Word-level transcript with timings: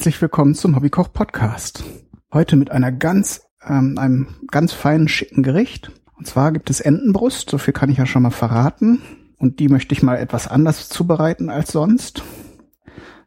Herzlich 0.00 0.22
willkommen 0.22 0.54
zum 0.54 0.76
Hobbykoch 0.76 1.12
Podcast. 1.12 1.84
Heute 2.32 2.56
mit 2.56 2.70
einer 2.70 2.90
ganz, 2.90 3.42
ähm, 3.62 3.98
einem 3.98 4.28
ganz 4.50 4.72
feinen, 4.72 5.08
schicken 5.08 5.42
Gericht. 5.42 5.92
Und 6.16 6.26
zwar 6.26 6.52
gibt 6.52 6.70
es 6.70 6.80
Entenbrust, 6.80 7.50
so 7.50 7.58
viel 7.58 7.74
kann 7.74 7.90
ich 7.90 7.98
ja 7.98 8.06
schon 8.06 8.22
mal 8.22 8.30
verraten. 8.30 9.02
Und 9.36 9.60
die 9.60 9.68
möchte 9.68 9.92
ich 9.94 10.02
mal 10.02 10.16
etwas 10.16 10.48
anders 10.48 10.88
zubereiten 10.88 11.50
als 11.50 11.72
sonst. 11.72 12.22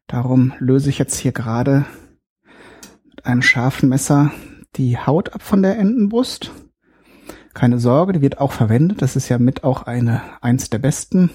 Darum 0.07 0.53
löse 0.57 0.89
ich 0.89 0.97
jetzt 0.97 1.15
hier 1.15 1.31
gerade 1.31 1.85
mit 3.07 3.23
einem 3.27 3.43
scharfen 3.43 3.87
Messer 3.87 4.31
die 4.75 4.97
Haut 4.97 5.31
ab 5.31 5.43
von 5.43 5.61
der 5.61 5.77
Entenbrust. 5.77 6.49
Keine 7.53 7.77
Sorge, 7.77 8.13
die 8.13 8.21
wird 8.21 8.39
auch 8.39 8.51
verwendet. 8.51 9.03
Das 9.03 9.15
ist 9.15 9.29
ja 9.29 9.37
mit 9.37 9.63
auch 9.63 9.83
eine, 9.83 10.23
eins 10.41 10.71
der 10.71 10.79
besten 10.79 11.29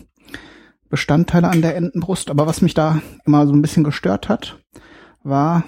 Bestandteile 0.89 1.49
an 1.49 1.63
der 1.63 1.77
Entenbrust. 1.77 2.29
Aber 2.29 2.49
was 2.49 2.61
mich 2.61 2.75
da 2.75 3.01
immer 3.25 3.47
so 3.47 3.53
ein 3.53 3.63
bisschen 3.63 3.85
gestört 3.85 4.29
hat, 4.29 4.59
war, 5.29 5.65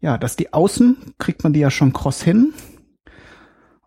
ja, 0.00 0.18
dass 0.18 0.36
die 0.36 0.52
Außen 0.52 0.96
kriegt 1.18 1.44
man 1.44 1.52
die 1.52 1.60
ja 1.60 1.70
schon 1.70 1.92
kross 1.92 2.22
hin. 2.22 2.52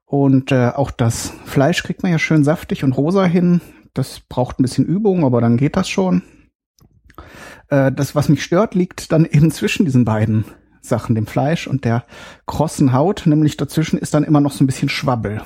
Und 0.06 0.52
äh, 0.52 0.70
auch 0.70 0.92
das 0.92 1.34
Fleisch 1.46 1.82
kriegt 1.84 2.04
man 2.04 2.12
ja 2.12 2.20
schön 2.20 2.44
saftig 2.44 2.84
und 2.84 2.94
rosa 2.94 3.26
hin. 3.26 3.62
Das 3.94 4.20
braucht 4.20 4.60
ein 4.60 4.64
bisschen 4.64 4.86
Übung, 4.86 5.26
aber 5.26 5.42
dann 5.42 5.58
geht 5.58 5.76
das 5.76 5.90
schon. 5.90 6.22
Äh, 7.70 7.92
das, 7.92 8.14
was 8.14 8.30
mich 8.30 8.44
stört, 8.44 8.76
liegt 8.76 9.12
dann 9.12 9.26
eben 9.26 9.50
zwischen 9.50 9.86
diesen 9.86 10.06
beiden 10.06 10.46
Sachen, 10.82 11.16
dem 11.16 11.26
Fleisch 11.26 11.66
und 11.66 11.86
der 11.86 12.06
krossen 12.46 12.94
Haut. 12.94 13.24
Nämlich 13.26 13.58
dazwischen 13.58 13.98
ist 13.98 14.14
dann 14.14 14.24
immer 14.24 14.42
noch 14.42 14.52
so 14.52 14.64
ein 14.64 14.68
bisschen 14.68 14.90
Schwabbel. 14.90 15.42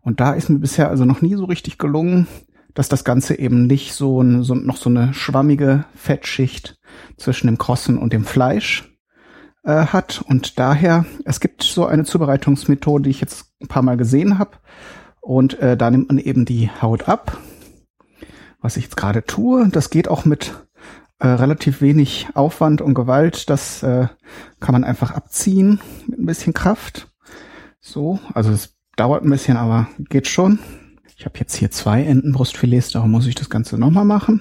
Und 0.00 0.20
da 0.20 0.32
ist 0.32 0.50
mir 0.50 0.58
bisher 0.58 0.88
also 0.88 1.04
noch 1.04 1.22
nie 1.22 1.34
so 1.36 1.44
richtig 1.44 1.78
gelungen, 1.78 2.26
dass 2.74 2.88
das 2.88 3.04
Ganze 3.04 3.38
eben 3.38 3.66
nicht 3.66 3.94
so, 3.94 4.20
ein, 4.20 4.42
so 4.42 4.54
noch 4.54 4.76
so 4.76 4.90
eine 4.90 5.14
schwammige 5.14 5.84
Fettschicht 5.94 6.78
zwischen 7.16 7.46
dem 7.46 7.58
Krossen 7.58 7.98
und 7.98 8.12
dem 8.12 8.24
Fleisch 8.24 8.92
äh, 9.64 9.86
hat. 9.86 10.22
Und 10.26 10.58
daher, 10.58 11.06
es 11.24 11.40
gibt 11.40 11.62
so 11.62 11.86
eine 11.86 12.04
Zubereitungsmethode, 12.04 13.04
die 13.04 13.10
ich 13.10 13.20
jetzt 13.20 13.46
ein 13.62 13.68
paar 13.68 13.82
Mal 13.82 13.96
gesehen 13.96 14.38
habe. 14.38 14.58
Und 15.20 15.58
äh, 15.60 15.76
da 15.76 15.90
nimmt 15.90 16.08
man 16.08 16.18
eben 16.18 16.44
die 16.44 16.70
Haut 16.82 17.08
ab. 17.08 17.38
Was 18.60 18.76
ich 18.76 18.84
jetzt 18.84 18.96
gerade 18.96 19.24
tue, 19.24 19.68
das 19.68 19.90
geht 19.90 20.08
auch 20.08 20.24
mit 20.24 20.54
äh, 21.18 21.28
relativ 21.28 21.80
wenig 21.80 22.28
Aufwand 22.34 22.80
und 22.80 22.94
Gewalt. 22.94 23.48
Das 23.48 23.82
äh, 23.82 24.08
kann 24.60 24.72
man 24.72 24.84
einfach 24.84 25.12
abziehen 25.12 25.80
mit 26.06 26.18
ein 26.18 26.26
bisschen 26.26 26.54
Kraft. 26.54 27.08
So, 27.80 28.18
also 28.32 28.50
es 28.50 28.76
dauert 28.96 29.22
ein 29.22 29.30
bisschen, 29.30 29.56
aber 29.56 29.88
geht 29.98 30.28
schon. 30.28 30.58
Ich 31.16 31.24
habe 31.24 31.38
jetzt 31.38 31.54
hier 31.54 31.70
zwei 31.70 32.02
Entenbrustfilets, 32.02 32.90
darum 32.90 33.12
muss 33.12 33.26
ich 33.26 33.36
das 33.36 33.48
Ganze 33.48 33.78
nochmal 33.78 34.04
machen. 34.04 34.40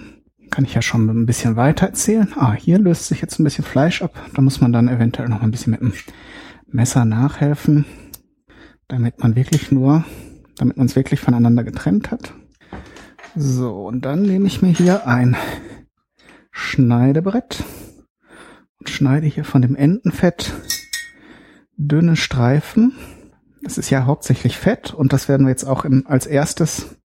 Kann 0.50 0.66
ich 0.66 0.74
ja 0.74 0.82
schon 0.82 1.08
ein 1.08 1.26
bisschen 1.26 1.56
weiter 1.56 1.88
erzählen. 1.88 2.34
Ah, 2.36 2.54
hier 2.54 2.80
löst 2.80 3.08
sich 3.08 3.22
jetzt 3.22 3.40
ein 3.40 3.44
bisschen 3.44 3.64
Fleisch 3.64 4.02
ab. 4.02 4.20
Da 4.34 4.42
muss 4.42 4.60
man 4.60 4.74
dann 4.74 4.88
eventuell 4.88 5.30
noch 5.30 5.42
ein 5.42 5.52
bisschen 5.52 5.72
mit 5.72 5.82
dem 5.82 5.94
Messer 6.68 7.06
nachhelfen, 7.06 7.86
damit 8.88 9.20
man 9.20 9.36
wirklich 9.36 9.72
nur, 9.72 10.04
damit 10.58 10.78
man 10.78 10.88
es 10.88 10.96
wirklich 10.96 11.20
voneinander 11.20 11.64
getrennt 11.64 12.12
hat. 12.12 12.34
So, 13.36 13.88
und 13.88 14.02
dann 14.06 14.24
nehme 14.24 14.48
ich 14.48 14.62
mir 14.62 14.72
hier 14.72 15.08
ein 15.08 15.36
Schneidebrett 16.52 17.64
und 18.80 18.90
schneide 18.90 19.28
hier 19.28 19.44
von 19.44 19.62
dem 19.62 19.76
Entenfett 19.76 20.54
dünne 21.78 22.16
Streifen 22.16 22.94
das 23.64 23.78
ist 23.78 23.90
ja 23.90 24.06
hauptsächlich 24.06 24.58
Fett 24.58 24.94
und 24.94 25.14
das 25.14 25.28
werden 25.28 25.46
wir 25.46 25.52
jetzt 25.52 25.66
auch 25.66 25.86
in, 25.86 26.06
als 26.06 26.26
erstes 26.26 26.98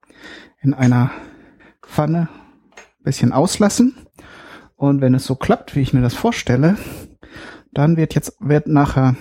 in 0.61 0.75
einer 0.75 1.11
Pfanne 1.83 2.29
bisschen 3.09 3.33
auslassen. 3.33 3.97
Und 4.77 5.01
wenn 5.01 5.15
es 5.15 5.25
so 5.25 5.35
klappt, 5.35 5.75
wie 5.75 5.81
ich 5.81 5.93
mir 5.93 6.03
das 6.03 6.15
vorstelle, 6.15 6.77
dann 7.73 7.97
wird 7.97 8.15
jetzt, 8.15 8.37
wird 8.39 8.67
nachher 8.67 9.17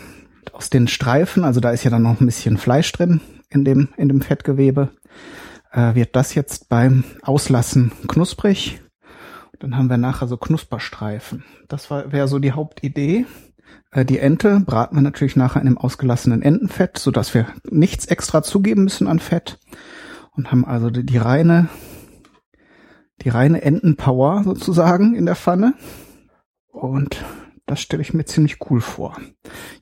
aus 0.52 0.70
den 0.70 0.88
Streifen, 0.88 1.44
also 1.44 1.60
da 1.60 1.72
ist 1.72 1.84
ja 1.84 1.90
dann 1.90 2.04
noch 2.04 2.20
ein 2.20 2.26
bisschen 2.26 2.58
Fleisch 2.58 2.92
drin 2.92 3.22
in 3.50 3.64
dem, 3.64 3.90
in 3.98 4.10
dem 4.10 4.22
Fettgewebe, 4.22 4.90
äh, 5.72 5.96
wird 5.96 6.16
das 6.16 6.36
jetzt 6.36 6.70
beim 6.70 7.04
Auslassen 7.22 7.92
knusprig. 8.08 8.82
Dann 9.60 9.76
haben 9.76 9.90
wir 9.90 9.98
nachher 9.98 10.28
so 10.28 10.38
Knusperstreifen. 10.38 11.44
Das 11.68 11.90
wäre 11.90 12.28
so 12.28 12.38
die 12.40 12.52
Hauptidee. 12.52 13.26
Äh, 13.92 14.06
die 14.06 14.20
Ente 14.20 14.60
braten 14.60 14.98
wir 14.98 15.02
natürlich 15.02 15.36
nachher 15.36 15.62
in 15.62 15.68
einem 15.68 15.78
ausgelassenen 15.78 16.42
Entenfett, 16.42 16.98
so 16.98 17.12
dass 17.12 17.34
wir 17.34 17.48
nichts 17.70 18.06
extra 18.06 18.44
zugeben 18.44 18.84
müssen 18.84 19.08
an 19.08 19.20
Fett 19.20 19.60
und 20.32 20.52
haben 20.52 20.66
also 20.66 20.90
die, 20.90 21.06
die 21.06 21.18
reine, 21.18 21.70
die 23.22 23.30
reine 23.30 23.62
Entenpower 23.62 24.44
sozusagen 24.44 25.16
in 25.16 25.26
der 25.26 25.36
Pfanne. 25.36 25.74
Und 26.72 27.24
das 27.66 27.82
stelle 27.82 28.02
ich 28.02 28.14
mir 28.14 28.26
ziemlich 28.26 28.70
cool 28.70 28.80
vor. 28.80 29.18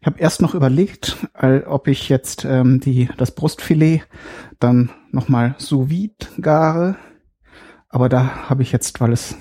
Ich 0.01 0.07
habe 0.07 0.19
erst 0.19 0.41
noch 0.41 0.55
überlegt, 0.55 1.17
ob 1.67 1.87
ich 1.87 2.09
jetzt 2.09 2.45
ähm, 2.45 2.79
die 2.79 3.09
das 3.17 3.35
Brustfilet 3.35 4.01
dann 4.59 4.89
nochmal 5.11 5.55
sous 5.59 5.89
vide 5.89 6.25
gare, 6.41 6.95
aber 7.89 8.09
da 8.09 8.49
habe 8.49 8.63
ich 8.63 8.71
jetzt, 8.71 8.99
weil 9.01 9.13
es 9.13 9.35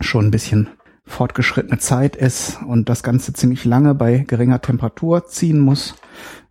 schon 0.00 0.26
ein 0.26 0.30
bisschen 0.30 0.68
fortgeschrittene 1.06 1.78
Zeit 1.78 2.16
ist 2.16 2.58
und 2.66 2.88
das 2.88 3.02
Ganze 3.02 3.32
ziemlich 3.32 3.64
lange 3.64 3.94
bei 3.94 4.18
geringer 4.18 4.60
Temperatur 4.60 5.26
ziehen 5.26 5.58
muss, 5.58 5.94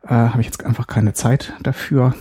äh, 0.04 0.10
habe 0.10 0.42
ich 0.42 0.48
jetzt 0.48 0.64
einfach 0.66 0.88
keine 0.88 1.14
Zeit 1.14 1.54
dafür. 1.64 2.14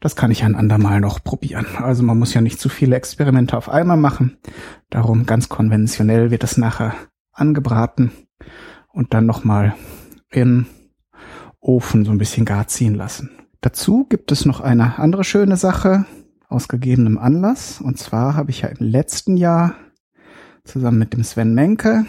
Das 0.00 0.16
kann 0.16 0.30
ich 0.30 0.44
ein 0.44 0.54
andermal 0.54 1.00
noch 1.00 1.24
probieren. 1.24 1.66
Also 1.78 2.02
man 2.02 2.18
muss 2.18 2.34
ja 2.34 2.40
nicht 2.40 2.60
zu 2.60 2.68
viele 2.68 2.96
Experimente 2.96 3.56
auf 3.56 3.68
einmal 3.68 3.96
machen. 3.96 4.36
Darum 4.90 5.26
ganz 5.26 5.48
konventionell 5.48 6.30
wird 6.30 6.42
das 6.42 6.58
nachher 6.58 6.94
angebraten 7.32 8.12
und 8.92 9.14
dann 9.14 9.26
nochmal 9.26 9.74
im 10.30 10.66
Ofen 11.60 12.04
so 12.04 12.12
ein 12.12 12.18
bisschen 12.18 12.44
gar 12.44 12.68
ziehen 12.68 12.94
lassen. 12.94 13.30
Dazu 13.62 14.04
gibt 14.04 14.30
es 14.30 14.44
noch 14.44 14.60
eine 14.60 14.98
andere 14.98 15.24
schöne 15.24 15.56
Sache 15.56 16.04
aus 16.48 16.68
gegebenem 16.68 17.18
Anlass. 17.18 17.80
Und 17.80 17.98
zwar 17.98 18.36
habe 18.36 18.50
ich 18.50 18.60
ja 18.60 18.68
im 18.68 18.86
letzten 18.86 19.38
Jahr 19.38 19.74
zusammen 20.64 20.98
mit 20.98 21.12
dem 21.12 21.22
Sven 21.22 21.54
Menke 21.54 22.06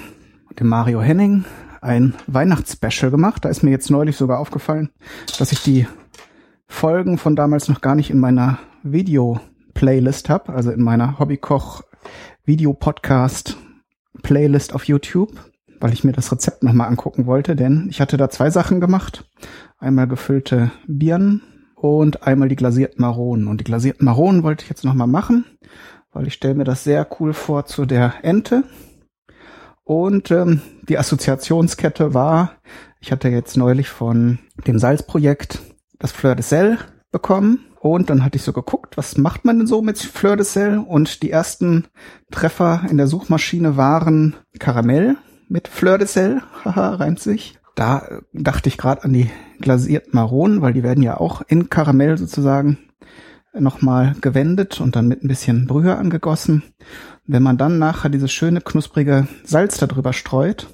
dem 0.59 0.67
Mario 0.67 1.01
Henning 1.01 1.43
ein 1.81 2.13
Weihnachtsspecial 2.27 3.11
gemacht. 3.11 3.45
Da 3.45 3.49
ist 3.49 3.63
mir 3.63 3.71
jetzt 3.71 3.91
neulich 3.91 4.15
sogar 4.17 4.39
aufgefallen, 4.39 4.89
dass 5.37 5.51
ich 5.51 5.61
die 5.61 5.87
Folgen 6.67 7.17
von 7.17 7.35
damals 7.35 7.67
noch 7.67 7.81
gar 7.81 7.95
nicht 7.95 8.09
in 8.09 8.19
meiner 8.19 8.57
Video-Playlist 8.83 10.29
habe, 10.29 10.53
also 10.53 10.71
in 10.71 10.81
meiner 10.81 11.19
Hobbykoch 11.19 11.83
Video-Podcast 12.45 13.57
Playlist 14.23 14.73
auf 14.73 14.85
YouTube, 14.85 15.33
weil 15.79 15.93
ich 15.93 16.03
mir 16.03 16.13
das 16.13 16.31
Rezept 16.31 16.63
nochmal 16.63 16.87
angucken 16.87 17.25
wollte, 17.25 17.55
denn 17.55 17.87
ich 17.89 18.01
hatte 18.01 18.17
da 18.17 18.29
zwei 18.29 18.49
Sachen 18.49 18.79
gemacht. 18.79 19.29
Einmal 19.77 20.07
gefüllte 20.07 20.71
Birnen 20.87 21.41
und 21.75 22.23
einmal 22.23 22.47
die 22.47 22.55
glasierten 22.55 23.01
Maronen. 23.01 23.47
Und 23.47 23.59
die 23.59 23.65
glasierten 23.65 24.05
Maronen 24.05 24.43
wollte 24.43 24.63
ich 24.63 24.69
jetzt 24.69 24.85
nochmal 24.85 25.07
machen 25.07 25.45
weil 26.15 26.27
ich 26.27 26.33
stelle 26.33 26.55
mir 26.55 26.63
das 26.63 26.83
sehr 26.85 27.05
cool 27.19 27.33
vor 27.33 27.65
zu 27.65 27.85
der 27.85 28.13
Ente. 28.23 28.63
Und 29.83 30.31
ähm, 30.31 30.61
die 30.87 30.97
Assoziationskette 30.97 32.13
war, 32.13 32.53
ich 33.01 33.11
hatte 33.11 33.27
jetzt 33.27 33.57
neulich 33.57 33.89
von 33.89 34.39
dem 34.65 34.79
Salzprojekt 34.79 35.59
das 35.99 36.13
Fleur 36.13 36.35
de 36.35 36.43
Sel 36.43 36.79
bekommen. 37.11 37.65
Und 37.81 38.09
dann 38.09 38.23
hatte 38.23 38.37
ich 38.37 38.43
so 38.43 38.53
geguckt, 38.53 38.97
was 38.97 39.17
macht 39.17 39.45
man 39.45 39.59
denn 39.59 39.67
so 39.67 39.81
mit 39.81 39.99
Fleur 39.99 40.37
de 40.37 40.45
Sel? 40.45 40.79
Und 40.79 41.21
die 41.21 41.31
ersten 41.31 41.85
Treffer 42.31 42.85
in 42.89 42.97
der 42.97 43.07
Suchmaschine 43.07 43.75
waren 43.75 44.35
Karamell 44.57 45.17
mit 45.49 45.67
Fleur 45.67 45.97
de 45.97 46.07
Sel. 46.07 46.41
Haha, 46.63 46.95
reimt 46.95 47.19
sich. 47.19 47.59
Da 47.75 48.07
dachte 48.31 48.69
ich 48.69 48.77
gerade 48.77 49.03
an 49.03 49.11
die 49.11 49.29
glasierten 49.59 50.11
Maronen, 50.13 50.61
weil 50.61 50.71
die 50.71 50.83
werden 50.83 51.03
ja 51.03 51.17
auch 51.17 51.41
in 51.45 51.69
Karamell 51.69 52.17
sozusagen 52.17 52.77
nochmal 53.59 54.15
gewendet 54.21 54.81
und 54.81 54.95
dann 54.95 55.07
mit 55.07 55.23
ein 55.23 55.27
bisschen 55.27 55.67
Brühe 55.67 55.95
angegossen. 55.95 56.63
Wenn 57.25 57.43
man 57.43 57.57
dann 57.57 57.79
nachher 57.79 58.09
dieses 58.09 58.31
schöne 58.31 58.61
knusprige 58.61 59.27
Salz 59.43 59.77
darüber 59.77 60.13
streut, 60.13 60.67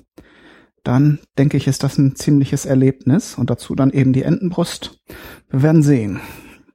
dann 0.83 1.19
denke 1.37 1.57
ich, 1.57 1.67
ist 1.67 1.83
das 1.83 1.97
ein 1.97 2.15
ziemliches 2.15 2.65
Erlebnis 2.65 3.35
und 3.35 3.49
dazu 3.49 3.75
dann 3.75 3.91
eben 3.91 4.13
die 4.13 4.23
Entenbrust. 4.23 4.99
Wir 5.49 5.61
werden 5.63 5.83
sehen. 5.83 6.19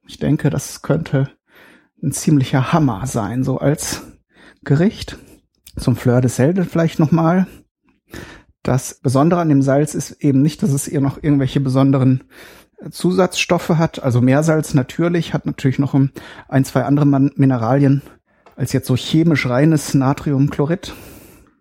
Ich 0.07 0.19
denke, 0.19 0.49
das 0.49 0.81
könnte 0.81 1.29
ein 2.01 2.11
ziemlicher 2.11 2.71
Hammer 2.71 3.05
sein, 3.05 3.43
so 3.43 3.57
als 3.57 4.03
Gericht. 4.63 5.17
Zum 5.77 5.95
Fleur 5.95 6.21
de 6.21 6.29
Sel 6.29 6.63
vielleicht 6.63 6.99
nochmal. 6.99 7.47
Das 8.63 8.99
Besondere 8.99 9.41
an 9.41 9.49
dem 9.49 9.61
Salz 9.61 9.93
ist 9.93 10.11
eben 10.23 10.41
nicht, 10.41 10.63
dass 10.63 10.71
es 10.71 10.87
ihr 10.87 11.01
noch 11.01 11.21
irgendwelche 11.21 11.59
besonderen 11.59 12.23
Zusatzstoffe 12.91 13.69
hat, 13.69 14.03
also 14.03 14.21
Meersalz 14.21 14.73
natürlich, 14.73 15.33
hat 15.33 15.45
natürlich 15.45 15.79
noch 15.79 15.95
ein, 16.47 16.65
zwei 16.65 16.83
andere 16.83 17.05
Mineralien 17.05 18.01
als 18.55 18.73
jetzt 18.73 18.87
so 18.87 18.95
chemisch 18.95 19.47
reines 19.47 19.93
Natriumchlorid. 19.93 20.93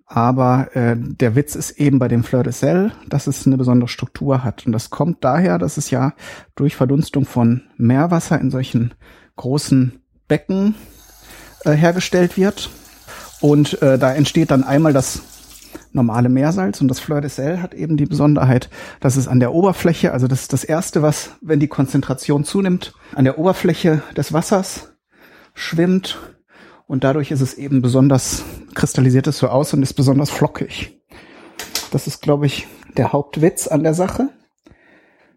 Aber 0.08 0.74
äh, 0.74 0.96
der 0.96 1.34
Witz 1.34 1.56
ist 1.56 1.72
eben 1.72 1.98
bei 1.98 2.08
dem 2.08 2.22
Fleur 2.22 2.44
de 2.44 2.52
Sel, 2.52 2.92
dass 3.08 3.26
es 3.26 3.46
eine 3.46 3.56
besondere 3.56 3.88
Struktur 3.88 4.44
hat. 4.44 4.64
Und 4.64 4.72
das 4.72 4.90
kommt 4.90 5.24
daher, 5.24 5.58
dass 5.58 5.76
es 5.78 5.90
ja 5.90 6.14
durch 6.54 6.76
Verdunstung 6.76 7.26
von 7.26 7.62
Meerwasser 7.76 8.40
in 8.40 8.50
solchen 8.50 8.94
großen 9.34 10.00
Becken 10.28 10.76
äh, 11.64 11.72
hergestellt 11.72 12.36
wird. 12.36 12.70
Und 13.40 13.82
äh, 13.82 13.98
da 13.98 14.12
entsteht 14.14 14.52
dann 14.52 14.64
einmal 14.64 14.92
das 14.92 15.22
normale 15.92 16.28
Meersalz 16.28 16.80
und 16.80 16.88
das 16.88 17.00
Fleur 17.00 17.20
de 17.20 17.30
Sel 17.30 17.62
hat 17.62 17.74
eben 17.74 17.96
die 17.96 18.06
Besonderheit, 18.06 18.70
dass 19.00 19.16
es 19.16 19.28
an 19.28 19.40
der 19.40 19.52
Oberfläche, 19.52 20.12
also 20.12 20.26
das 20.26 20.42
ist 20.42 20.52
das 20.52 20.64
erste, 20.64 21.02
was, 21.02 21.30
wenn 21.40 21.60
die 21.60 21.68
Konzentration 21.68 22.44
zunimmt, 22.44 22.94
an 23.14 23.24
der 23.24 23.38
Oberfläche 23.38 24.02
des 24.16 24.32
Wassers 24.32 24.92
schwimmt 25.54 26.18
und 26.86 27.02
dadurch 27.04 27.30
ist 27.30 27.40
es 27.40 27.54
eben 27.54 27.82
besonders, 27.82 28.44
kristallisiert 28.74 29.26
es 29.26 29.38
so 29.38 29.48
aus 29.48 29.72
und 29.74 29.82
ist 29.82 29.94
besonders 29.94 30.30
flockig. 30.30 31.00
Das 31.90 32.06
ist, 32.06 32.22
glaube 32.22 32.46
ich, 32.46 32.66
der 32.96 33.12
Hauptwitz 33.12 33.66
an 33.66 33.82
der 33.82 33.94
Sache. 33.94 34.28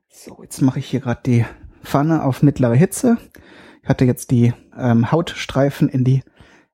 So, 0.09 0.39
jetzt 0.43 0.61
mache 0.61 0.79
ich 0.79 0.87
hier 0.87 0.99
gerade 0.99 1.21
die 1.25 1.45
Pfanne 1.83 2.23
auf 2.23 2.43
mittlere 2.43 2.75
Hitze. 2.75 3.17
Ich 3.81 3.89
hatte 3.89 4.05
jetzt 4.05 4.31
die 4.31 4.53
ähm, 4.77 5.11
Hautstreifen 5.11 5.89
in 5.89 6.03
die 6.03 6.23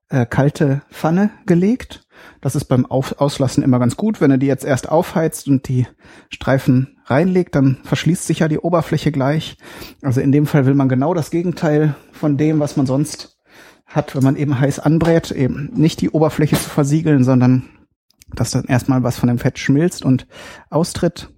äh, 0.08 0.26
kalte 0.26 0.82
Pfanne 0.90 1.30
gelegt. 1.46 2.05
Das 2.40 2.54
ist 2.54 2.66
beim 2.66 2.86
Auf 2.86 3.20
Auslassen 3.20 3.62
immer 3.62 3.78
ganz 3.78 3.96
gut. 3.96 4.20
Wenn 4.20 4.30
er 4.30 4.38
die 4.38 4.46
jetzt 4.46 4.64
erst 4.64 4.88
aufheizt 4.88 5.48
und 5.48 5.68
die 5.68 5.86
Streifen 6.30 6.98
reinlegt, 7.04 7.54
dann 7.54 7.78
verschließt 7.84 8.26
sich 8.26 8.40
ja 8.40 8.48
die 8.48 8.58
Oberfläche 8.58 9.12
gleich. 9.12 9.56
Also 10.02 10.20
in 10.20 10.32
dem 10.32 10.46
Fall 10.46 10.66
will 10.66 10.74
man 10.74 10.88
genau 10.88 11.14
das 11.14 11.30
Gegenteil 11.30 11.94
von 12.12 12.36
dem, 12.36 12.60
was 12.60 12.76
man 12.76 12.86
sonst 12.86 13.38
hat, 13.86 14.14
wenn 14.16 14.24
man 14.24 14.36
eben 14.36 14.58
heiß 14.58 14.80
anbrät, 14.80 15.30
eben 15.30 15.70
nicht 15.74 16.00
die 16.00 16.10
Oberfläche 16.10 16.56
zu 16.56 16.68
versiegeln, 16.68 17.24
sondern 17.24 17.64
dass 18.34 18.50
dann 18.50 18.64
erstmal 18.64 19.02
was 19.02 19.18
von 19.18 19.28
dem 19.28 19.38
Fett 19.38 19.58
schmilzt 19.58 20.04
und 20.04 20.26
austritt. 20.70 21.30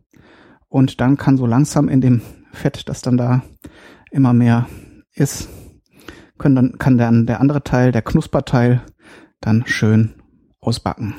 Und 0.68 1.00
dann 1.00 1.16
kann 1.16 1.36
so 1.36 1.46
langsam 1.46 1.88
in 1.88 2.00
dem 2.00 2.22
Fett, 2.52 2.88
das 2.88 3.02
dann 3.02 3.16
da 3.16 3.42
immer 4.10 4.32
mehr 4.32 4.66
ist, 5.14 5.48
können 6.38 6.54
dann, 6.54 6.78
kann 6.78 6.98
dann 6.98 7.26
der 7.26 7.40
andere 7.40 7.62
Teil, 7.62 7.92
der 7.92 8.02
Knusperteil, 8.02 8.82
dann 9.40 9.64
schön 9.66 10.14
ausbacken. 10.60 11.14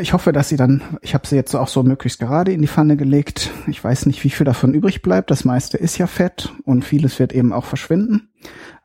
Ich 0.00 0.12
hoffe, 0.12 0.32
dass 0.32 0.48
sie 0.48 0.56
dann, 0.56 0.82
ich 1.02 1.14
habe 1.14 1.26
sie 1.26 1.36
jetzt 1.36 1.54
auch 1.54 1.68
so 1.68 1.82
möglichst 1.82 2.18
gerade 2.18 2.52
in 2.52 2.62
die 2.62 2.68
Pfanne 2.68 2.96
gelegt. 2.96 3.50
Ich 3.66 3.82
weiß 3.82 4.06
nicht, 4.06 4.24
wie 4.24 4.30
viel 4.30 4.44
davon 4.44 4.74
übrig 4.74 5.02
bleibt. 5.02 5.30
Das 5.30 5.44
meiste 5.44 5.76
ist 5.76 5.98
ja 5.98 6.06
Fett 6.06 6.52
und 6.64 6.84
vieles 6.84 7.18
wird 7.18 7.32
eben 7.32 7.52
auch 7.52 7.64
verschwinden. 7.64 8.30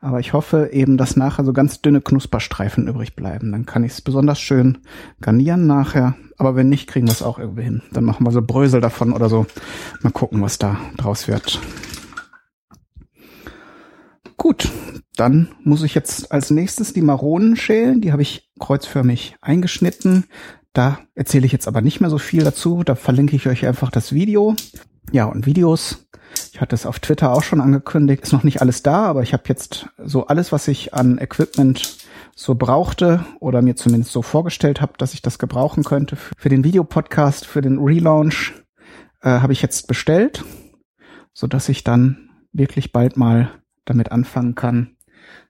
Aber 0.00 0.20
ich 0.20 0.32
hoffe 0.32 0.70
eben, 0.72 0.96
dass 0.96 1.16
nachher 1.16 1.44
so 1.44 1.52
ganz 1.52 1.80
dünne 1.80 2.00
Knusperstreifen 2.00 2.86
übrig 2.86 3.16
bleiben. 3.16 3.50
Dann 3.52 3.66
kann 3.66 3.84
ich 3.84 3.92
es 3.92 4.00
besonders 4.02 4.40
schön 4.40 4.78
garnieren 5.20 5.66
nachher. 5.66 6.14
Aber 6.36 6.56
wenn 6.56 6.68
nicht, 6.68 6.88
kriegen 6.88 7.06
wir 7.06 7.12
es 7.12 7.22
auch 7.22 7.38
irgendwie 7.38 7.62
hin. 7.62 7.82
Dann 7.92 8.04
machen 8.04 8.26
wir 8.26 8.30
so 8.30 8.42
Brösel 8.42 8.80
davon 8.80 9.12
oder 9.12 9.28
so. 9.28 9.46
Mal 10.02 10.12
gucken, 10.12 10.42
was 10.42 10.58
da 10.58 10.78
draus 10.96 11.28
wird. 11.28 11.60
Gut, 14.36 14.70
dann 15.16 15.48
muss 15.62 15.82
ich 15.82 15.94
jetzt 15.94 16.32
als 16.32 16.50
nächstes 16.50 16.92
die 16.92 17.02
Maronen 17.02 17.56
schälen. 17.56 18.00
Die 18.00 18.12
habe 18.12 18.22
ich 18.22 18.50
kreuzförmig 18.58 19.36
eingeschnitten. 19.40 20.24
Da 20.72 20.98
erzähle 21.14 21.46
ich 21.46 21.52
jetzt 21.52 21.68
aber 21.68 21.80
nicht 21.80 22.00
mehr 22.00 22.10
so 22.10 22.18
viel 22.18 22.42
dazu. 22.42 22.82
Da 22.82 22.94
verlinke 22.94 23.36
ich 23.36 23.46
euch 23.46 23.66
einfach 23.66 23.90
das 23.90 24.12
Video. 24.12 24.56
Ja, 25.12 25.26
und 25.26 25.46
Videos. 25.46 26.06
Ich 26.52 26.60
hatte 26.60 26.74
es 26.74 26.86
auf 26.86 26.98
Twitter 26.98 27.32
auch 27.32 27.42
schon 27.42 27.60
angekündigt. 27.60 28.24
Ist 28.24 28.32
noch 28.32 28.42
nicht 28.42 28.60
alles 28.60 28.82
da, 28.82 29.04
aber 29.04 29.22
ich 29.22 29.32
habe 29.32 29.44
jetzt 29.46 29.88
so 29.98 30.26
alles, 30.26 30.50
was 30.50 30.66
ich 30.68 30.94
an 30.94 31.18
Equipment 31.18 31.98
so 32.34 32.56
brauchte 32.56 33.24
oder 33.38 33.62
mir 33.62 33.76
zumindest 33.76 34.12
so 34.12 34.22
vorgestellt 34.22 34.80
habe, 34.80 34.94
dass 34.98 35.14
ich 35.14 35.22
das 35.22 35.38
gebrauchen 35.38 35.84
könnte 35.84 36.16
für 36.16 36.48
den 36.48 36.64
Videopodcast, 36.64 37.46
für 37.46 37.60
den 37.60 37.78
Relaunch, 37.78 38.52
äh, 39.22 39.28
habe 39.28 39.52
ich 39.52 39.62
jetzt 39.62 39.86
bestellt, 39.86 40.44
so 41.32 41.46
dass 41.46 41.68
ich 41.68 41.84
dann 41.84 42.30
wirklich 42.52 42.92
bald 42.92 43.16
mal 43.16 43.50
damit 43.84 44.12
anfangen 44.12 44.54
kann, 44.54 44.96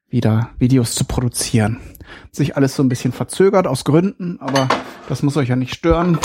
wieder 0.09 0.51
Videos 0.59 0.95
zu 0.95 1.05
produzieren. 1.05 1.81
Sich 2.31 2.57
alles 2.57 2.77
so 2.77 2.83
ein 2.83 2.89
bisschen 2.89 3.13
verzögert 3.13 3.67
aus 3.67 3.85
Gründen, 3.85 4.39
aber 4.41 4.69
das 5.09 5.23
muss 5.23 5.37
euch 5.37 5.49
ja 5.49 5.57
nicht 5.57 5.75
stören. 5.75 6.19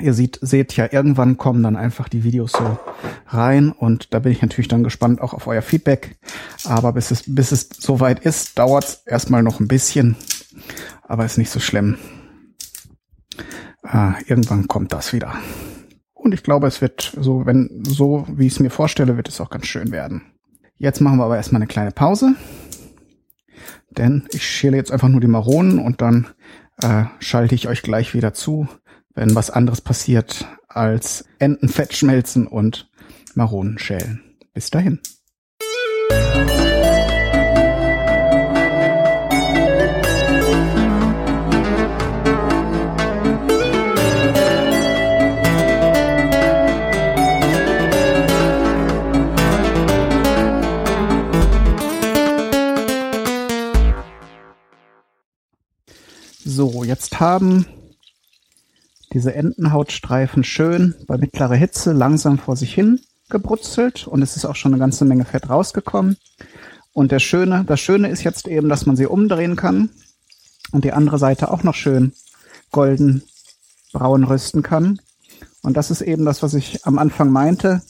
Ihr 0.00 0.14
seht, 0.14 0.38
seht 0.42 0.76
ja, 0.76 0.92
irgendwann 0.92 1.36
kommen 1.36 1.62
dann 1.62 1.76
einfach 1.76 2.08
die 2.08 2.22
Videos 2.22 2.52
so 2.52 2.78
rein 3.26 3.72
und 3.72 4.14
da 4.14 4.20
bin 4.20 4.32
ich 4.32 4.42
natürlich 4.42 4.68
dann 4.68 4.84
gespannt 4.84 5.20
auch 5.20 5.34
auf 5.34 5.46
euer 5.46 5.62
Feedback. 5.62 6.18
Aber 6.64 6.92
bis 6.92 7.10
es, 7.10 7.24
bis 7.26 7.52
es 7.52 7.68
soweit 7.78 8.20
ist, 8.20 8.58
dauert 8.58 8.84
es 8.84 9.02
erstmal 9.06 9.42
noch 9.42 9.58
ein 9.60 9.68
bisschen, 9.68 10.16
aber 11.02 11.24
ist 11.24 11.38
nicht 11.38 11.50
so 11.50 11.60
schlimm. 11.60 11.98
Äh, 13.82 14.12
irgendwann 14.26 14.68
kommt 14.68 14.92
das 14.92 15.12
wieder. 15.12 15.34
Und 16.14 16.34
ich 16.34 16.42
glaube, 16.42 16.66
es 16.66 16.80
wird 16.80 17.16
so, 17.20 17.46
wenn, 17.46 17.82
so 17.86 18.26
wie 18.28 18.46
ich 18.46 18.52
es 18.52 18.60
mir 18.60 18.70
vorstelle, 18.70 19.16
wird 19.16 19.28
es 19.28 19.40
auch 19.40 19.50
ganz 19.50 19.66
schön 19.66 19.92
werden. 19.92 20.22
Jetzt 20.78 21.00
machen 21.00 21.18
wir 21.18 21.24
aber 21.24 21.36
erstmal 21.36 21.60
eine 21.60 21.66
kleine 21.66 21.90
Pause. 21.90 22.34
Denn 23.90 24.28
ich 24.32 24.46
schäle 24.46 24.76
jetzt 24.76 24.92
einfach 24.92 25.08
nur 25.08 25.20
die 25.20 25.26
Maronen 25.26 25.78
und 25.80 26.00
dann 26.00 26.28
äh, 26.82 27.04
schalte 27.18 27.54
ich 27.54 27.68
euch 27.68 27.82
gleich 27.82 28.14
wieder 28.14 28.32
zu, 28.32 28.68
wenn 29.14 29.34
was 29.34 29.50
anderes 29.50 29.80
passiert 29.80 30.46
als 30.68 31.24
Entenfett 31.40 31.94
schmelzen 31.94 32.46
und 32.46 32.88
Maronen 33.34 33.78
schälen. 33.78 34.22
Bis 34.54 34.70
dahin. 34.70 35.00
Haben 57.18 57.66
diese 59.12 59.34
Entenhautstreifen 59.34 60.44
schön 60.44 60.94
bei 61.08 61.18
mittlerer 61.18 61.56
Hitze 61.56 61.92
langsam 61.92 62.38
vor 62.38 62.54
sich 62.54 62.72
hin 62.72 63.00
gebrutzelt 63.28 64.06
und 64.06 64.22
es 64.22 64.36
ist 64.36 64.44
auch 64.44 64.54
schon 64.54 64.72
eine 64.72 64.78
ganze 64.78 65.04
Menge 65.04 65.24
Fett 65.24 65.50
rausgekommen. 65.50 66.16
Und 66.92 67.10
der 67.10 67.18
Schöne, 67.18 67.64
das 67.66 67.80
Schöne 67.80 68.08
ist 68.08 68.22
jetzt 68.22 68.46
eben, 68.46 68.68
dass 68.68 68.86
man 68.86 68.94
sie 68.94 69.06
umdrehen 69.06 69.56
kann 69.56 69.90
und 70.70 70.84
die 70.84 70.92
andere 70.92 71.18
Seite 71.18 71.50
auch 71.50 71.64
noch 71.64 71.74
schön 71.74 72.12
golden 72.70 73.22
braun 73.92 74.22
rösten 74.22 74.62
kann. 74.62 75.00
Und 75.62 75.76
das 75.76 75.90
ist 75.90 76.02
eben 76.02 76.24
das, 76.24 76.44
was 76.44 76.54
ich 76.54 76.86
am 76.86 77.00
Anfang 77.00 77.32
meinte. 77.32 77.82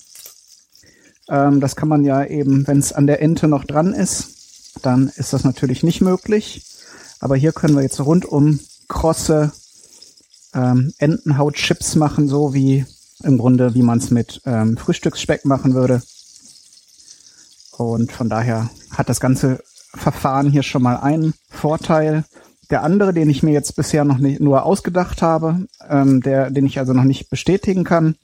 Ähm, 1.28 1.61
das 1.61 1.76
kann 1.76 1.88
man 1.88 2.02
ja 2.02 2.25
eben, 2.25 2.66
wenn 2.66 2.78
es 2.78 2.94
an 2.94 3.06
der 3.06 3.20
Ente 3.20 3.47
noch 3.47 3.64
dran 3.64 3.92
ist, 3.92 4.78
dann 4.80 5.08
ist 5.16 5.35
das 5.35 5.44
natürlich 5.44 5.82
nicht 5.82 6.00
möglich. 6.00 6.64
Aber 7.20 7.37
hier 7.37 7.52
können 7.52 7.75
wir 7.75 7.82
jetzt 7.82 8.00
rundum 8.00 8.61
krosse 8.88 9.52
ähm, 10.54 10.92
Entenhautchips 10.99 11.95
machen, 11.97 12.28
so 12.28 12.54
wie 12.54 12.87
im 13.23 13.38
Grunde, 13.38 13.75
wie 13.75 13.83
man 13.83 13.99
es 13.99 14.11
mit 14.11 14.40
ähm, 14.47 14.76
Frühstücksspeck 14.76 15.45
machen 15.45 15.75
würde. 15.75 16.02
Und 17.76 18.12
von 18.12 18.28
daher 18.28 18.71
hat 18.90 19.09
das 19.09 19.21
ganze 19.21 19.62
Verfahren 19.95 20.50
hier 20.50 20.62
schon 20.62 20.83
mal 20.83 20.97
einen 20.97 21.35
Vorteil. 21.50 22.25
Der 22.70 22.82
andere, 22.82 23.14
den 23.14 23.30
ich 23.30 23.42
mir 23.42 23.52
jetzt 23.52 23.76
bisher 23.76 24.04
noch 24.04 24.18
nicht 24.18 24.40
nur 24.40 24.64
ausgedacht 24.64 25.22
habe, 25.22 25.66
ähm, 25.88 26.20
der, 26.20 26.50
den 26.50 26.66
ich 26.66 26.78
also 26.78 26.92
noch 26.92 27.04
nicht 27.04 27.30
bestätigen 27.30 27.84
kann, 27.84 28.16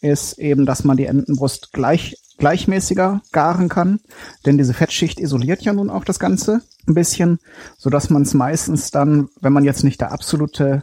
ist 0.00 0.38
eben, 0.38 0.66
dass 0.66 0.82
man 0.82 0.96
die 0.96 1.06
Entenbrust 1.06 1.72
gleich 1.72 2.16
gleichmäßiger 2.38 3.22
garen 3.30 3.68
kann, 3.68 4.00
denn 4.44 4.58
diese 4.58 4.74
Fettschicht 4.74 5.20
isoliert 5.20 5.62
ja 5.62 5.72
nun 5.72 5.90
auch 5.90 6.04
das 6.04 6.18
Ganze 6.18 6.62
ein 6.88 6.94
bisschen, 6.94 7.38
so 7.78 7.88
dass 7.88 8.10
man 8.10 8.22
es 8.22 8.34
meistens 8.34 8.90
dann, 8.90 9.28
wenn 9.40 9.52
man 9.52 9.62
jetzt 9.62 9.84
nicht 9.84 10.00
der 10.00 10.10
absolute 10.10 10.82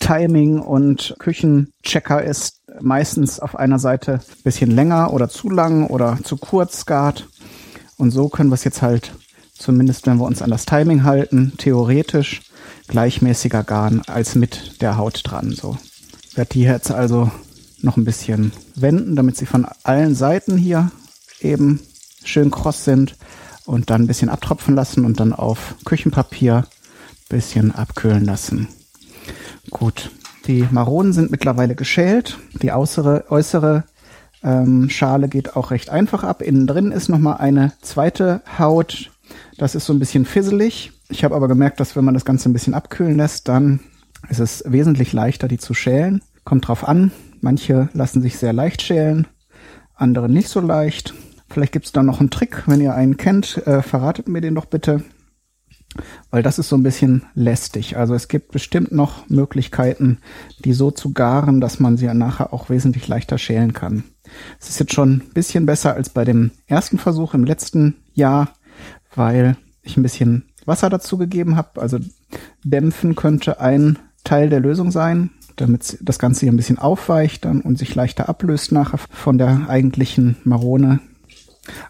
Timing 0.00 0.58
und 0.58 1.16
Küchenchecker 1.18 2.22
ist, 2.22 2.60
meistens 2.80 3.40
auf 3.40 3.56
einer 3.56 3.78
Seite 3.78 4.20
bisschen 4.44 4.70
länger 4.70 5.12
oder 5.14 5.30
zu 5.30 5.48
lang 5.48 5.86
oder 5.86 6.18
zu 6.22 6.36
kurz 6.36 6.84
gart. 6.84 7.28
Und 7.96 8.10
so 8.10 8.28
können 8.28 8.50
wir 8.50 8.54
es 8.54 8.64
jetzt 8.64 8.82
halt, 8.82 9.14
zumindest 9.56 10.06
wenn 10.06 10.18
wir 10.18 10.26
uns 10.26 10.42
an 10.42 10.50
das 10.50 10.66
Timing 10.66 11.04
halten, 11.04 11.54
theoretisch 11.56 12.42
gleichmäßiger 12.88 13.62
garen 13.64 14.02
als 14.06 14.34
mit 14.34 14.80
der 14.80 14.96
Haut 14.96 15.22
dran. 15.24 15.52
So 15.52 15.78
werde 16.34 16.50
die 16.50 16.62
jetzt 16.62 16.90
also 16.90 17.30
noch 17.80 17.96
ein 17.96 18.04
bisschen 18.04 18.52
wenden, 18.74 19.16
damit 19.16 19.36
sie 19.36 19.46
von 19.46 19.66
allen 19.84 20.14
Seiten 20.14 20.56
hier 20.56 20.90
eben 21.40 21.80
schön 22.24 22.50
kross 22.50 22.84
sind 22.84 23.16
und 23.64 23.90
dann 23.90 24.02
ein 24.02 24.06
bisschen 24.06 24.28
abtropfen 24.28 24.74
lassen 24.74 25.04
und 25.04 25.20
dann 25.20 25.32
auf 25.32 25.74
Küchenpapier 25.84 26.64
bisschen 27.28 27.74
abkühlen 27.74 28.24
lassen. 28.24 28.68
Gut, 29.70 30.10
die 30.46 30.66
Maronen 30.70 31.12
sind 31.12 31.30
mittlerweile 31.30 31.74
geschält. 31.74 32.38
Die 32.62 32.72
äußere, 32.72 33.26
äußere 33.28 33.84
ähm, 34.42 34.88
Schale 34.88 35.28
geht 35.28 35.56
auch 35.56 35.70
recht 35.70 35.90
einfach 35.90 36.24
ab. 36.24 36.42
Innen 36.42 36.66
drin 36.66 36.92
ist 36.92 37.08
nochmal 37.08 37.36
eine 37.38 37.72
zweite 37.82 38.42
Haut. 38.58 39.10
Das 39.58 39.74
ist 39.74 39.86
so 39.86 39.92
ein 39.92 39.98
bisschen 39.98 40.24
fisselig. 40.24 40.92
Ich 41.08 41.24
habe 41.24 41.34
aber 41.34 41.48
gemerkt, 41.48 41.80
dass 41.80 41.96
wenn 41.96 42.04
man 42.04 42.14
das 42.14 42.24
Ganze 42.24 42.48
ein 42.48 42.52
bisschen 42.52 42.74
abkühlen 42.74 43.16
lässt, 43.16 43.48
dann 43.48 43.80
ist 44.28 44.38
es 44.38 44.62
wesentlich 44.66 45.12
leichter, 45.12 45.48
die 45.48 45.58
zu 45.58 45.74
schälen. 45.74 46.22
Kommt 46.44 46.68
drauf 46.68 46.86
an. 46.86 47.10
Manche 47.40 47.88
lassen 47.92 48.22
sich 48.22 48.38
sehr 48.38 48.52
leicht 48.52 48.82
schälen, 48.82 49.26
andere 49.94 50.28
nicht 50.28 50.48
so 50.48 50.60
leicht. 50.60 51.12
Vielleicht 51.48 51.72
gibt's 51.72 51.92
da 51.92 52.02
noch 52.02 52.20
einen 52.20 52.30
Trick, 52.30 52.64
wenn 52.66 52.80
ihr 52.80 52.94
einen 52.94 53.16
kennt, 53.16 53.66
äh, 53.66 53.82
verratet 53.82 54.28
mir 54.28 54.40
den 54.40 54.54
doch 54.54 54.66
bitte. 54.66 55.02
weil 56.30 56.42
das 56.42 56.58
ist 56.58 56.68
so 56.68 56.76
ein 56.76 56.82
bisschen 56.82 57.24
lästig. 57.34 57.96
Also 57.96 58.14
es 58.14 58.28
gibt 58.28 58.52
bestimmt 58.52 58.92
noch 58.92 59.28
Möglichkeiten, 59.28 60.18
die 60.64 60.72
so 60.72 60.90
zu 60.90 61.12
garen, 61.12 61.60
dass 61.60 61.80
man 61.80 61.96
sie 61.96 62.06
nachher 62.06 62.52
auch 62.52 62.70
wesentlich 62.70 63.08
leichter 63.08 63.38
schälen 63.38 63.72
kann. 63.72 64.04
Es 64.60 64.68
ist 64.68 64.80
jetzt 64.80 64.92
schon 64.92 65.12
ein 65.12 65.32
bisschen 65.32 65.66
besser 65.66 65.94
als 65.94 66.10
bei 66.10 66.24
dem 66.24 66.50
ersten 66.66 66.98
Versuch 66.98 67.34
im 67.34 67.44
letzten 67.44 67.96
Jahr, 68.12 68.52
weil 69.18 69.56
ich 69.82 69.96
ein 69.96 70.02
bisschen 70.02 70.44
Wasser 70.64 70.90
dazu 70.90 71.18
gegeben 71.18 71.56
habe. 71.56 71.80
Also 71.80 71.98
dämpfen 72.64 73.14
könnte 73.14 73.60
ein 73.60 73.98
Teil 74.24 74.48
der 74.48 74.60
Lösung 74.60 74.90
sein, 74.90 75.30
damit 75.56 75.98
das 76.00 76.18
Ganze 76.18 76.40
hier 76.40 76.52
ein 76.52 76.56
bisschen 76.56 76.78
aufweicht 76.78 77.44
dann 77.44 77.60
und 77.60 77.78
sich 77.78 77.94
leichter 77.94 78.28
ablöst 78.28 78.72
nachher 78.72 78.98
von 78.98 79.38
der 79.38 79.68
eigentlichen 79.68 80.36
Marone. 80.44 81.00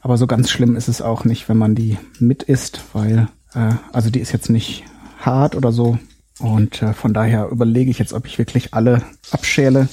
Aber 0.00 0.16
so 0.16 0.26
ganz 0.26 0.50
schlimm 0.50 0.76
ist 0.76 0.88
es 0.88 1.02
auch 1.02 1.24
nicht, 1.24 1.48
wenn 1.48 1.56
man 1.56 1.74
die 1.74 1.98
mit 2.18 2.42
isst, 2.42 2.82
weil 2.92 3.28
äh, 3.54 3.74
also 3.92 4.10
die 4.10 4.20
ist 4.20 4.32
jetzt 4.32 4.50
nicht 4.50 4.84
hart 5.20 5.54
oder 5.54 5.72
so. 5.72 5.98
Und 6.38 6.82
äh, 6.82 6.94
von 6.94 7.14
daher 7.14 7.48
überlege 7.48 7.90
ich 7.90 7.98
jetzt, 7.98 8.12
ob 8.12 8.26
ich 8.26 8.38
wirklich 8.38 8.74
alle 8.74 9.02
abschäle 9.30 9.88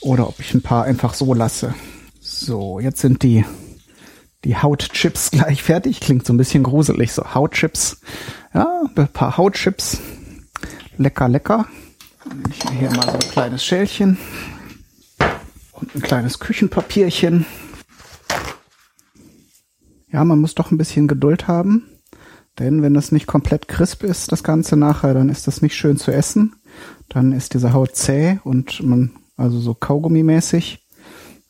oder 0.00 0.28
ob 0.28 0.40
ich 0.40 0.54
ein 0.54 0.62
paar 0.62 0.84
einfach 0.84 1.14
so 1.14 1.34
lasse. 1.34 1.74
So, 2.20 2.80
jetzt 2.80 3.00
sind 3.00 3.22
die, 3.22 3.44
die 4.46 4.56
Hautchips 4.56 5.30
gleich 5.32 5.62
fertig. 5.62 6.00
Klingt 6.00 6.24
so 6.24 6.32
ein 6.32 6.36
bisschen 6.36 6.62
gruselig, 6.62 7.12
so 7.12 7.34
Hautchips. 7.34 8.00
Ja, 8.54 8.84
ein 8.94 9.08
paar 9.08 9.36
Hautchips. 9.36 10.00
Lecker, 10.96 11.28
lecker. 11.28 11.66
Ich 12.50 12.62
hier 12.78 12.90
mal 12.90 13.06
so 13.06 13.12
ein 13.12 13.30
kleines 13.30 13.64
Schälchen 13.64 14.18
und 15.72 15.94
ein 15.94 16.00
kleines 16.00 16.38
Küchenpapierchen. 16.38 17.44
Ja, 20.10 20.24
man 20.24 20.40
muss 20.40 20.54
doch 20.54 20.70
ein 20.70 20.78
bisschen 20.78 21.08
Geduld 21.08 21.48
haben. 21.48 21.88
Denn 22.58 22.80
wenn 22.80 22.94
das 22.94 23.12
nicht 23.12 23.26
komplett 23.26 23.68
crisp 23.68 24.02
ist, 24.02 24.32
das 24.32 24.42
Ganze 24.42 24.76
nachher, 24.76 25.12
dann 25.12 25.28
ist 25.28 25.46
das 25.46 25.60
nicht 25.60 25.76
schön 25.76 25.98
zu 25.98 26.10
essen. 26.10 26.56
Dann 27.08 27.32
ist 27.32 27.52
diese 27.52 27.74
Haut 27.74 27.94
zäh 27.94 28.38
und 28.44 28.82
man, 28.82 29.10
also 29.36 29.58
so 29.60 29.72
Kaugummi-mäßig. 29.72 30.85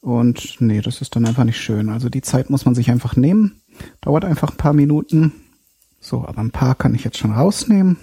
Und 0.06 0.60
nee, 0.60 0.82
das 0.82 1.00
ist 1.00 1.16
dann 1.16 1.26
einfach 1.26 1.42
nicht 1.42 1.60
schön. 1.60 1.88
Also 1.88 2.08
die 2.08 2.22
Zeit 2.22 2.48
muss 2.48 2.64
man 2.64 2.76
sich 2.76 2.92
einfach 2.92 3.16
nehmen. 3.16 3.60
Dauert 4.02 4.24
einfach 4.24 4.52
ein 4.52 4.56
paar 4.56 4.72
Minuten. 4.72 5.32
So, 5.98 6.24
aber 6.24 6.42
ein 6.42 6.52
paar 6.52 6.76
kann 6.76 6.94
ich 6.94 7.02
jetzt 7.02 7.18
schon 7.18 7.32
rausnehmen. 7.32 7.96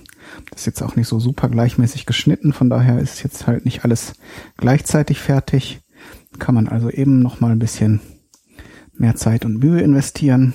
Das 0.50 0.60
ist 0.60 0.66
jetzt 0.66 0.82
auch 0.82 0.98
nicht 0.98 1.08
so 1.08 1.22
super 1.22 1.48
gleichmäßig 1.48 2.06
geschnitten, 2.06 2.52
von 2.52 2.70
daher 2.70 3.00
ist 3.00 3.24
jetzt 3.24 3.48
halt 3.48 3.64
nicht 3.64 3.86
alles 3.86 4.16
gleichzeitig 4.58 5.20
fertig. 5.20 5.80
Kann 6.40 6.56
man 6.56 6.68
also 6.68 6.90
eben 6.90 7.22
noch 7.22 7.40
mal 7.40 7.54
ein 7.54 7.60
bisschen 7.60 8.02
mehr 8.92 9.16
Zeit 9.16 9.46
und 9.46 9.60
Mühe 9.60 9.80
investieren, 9.80 10.54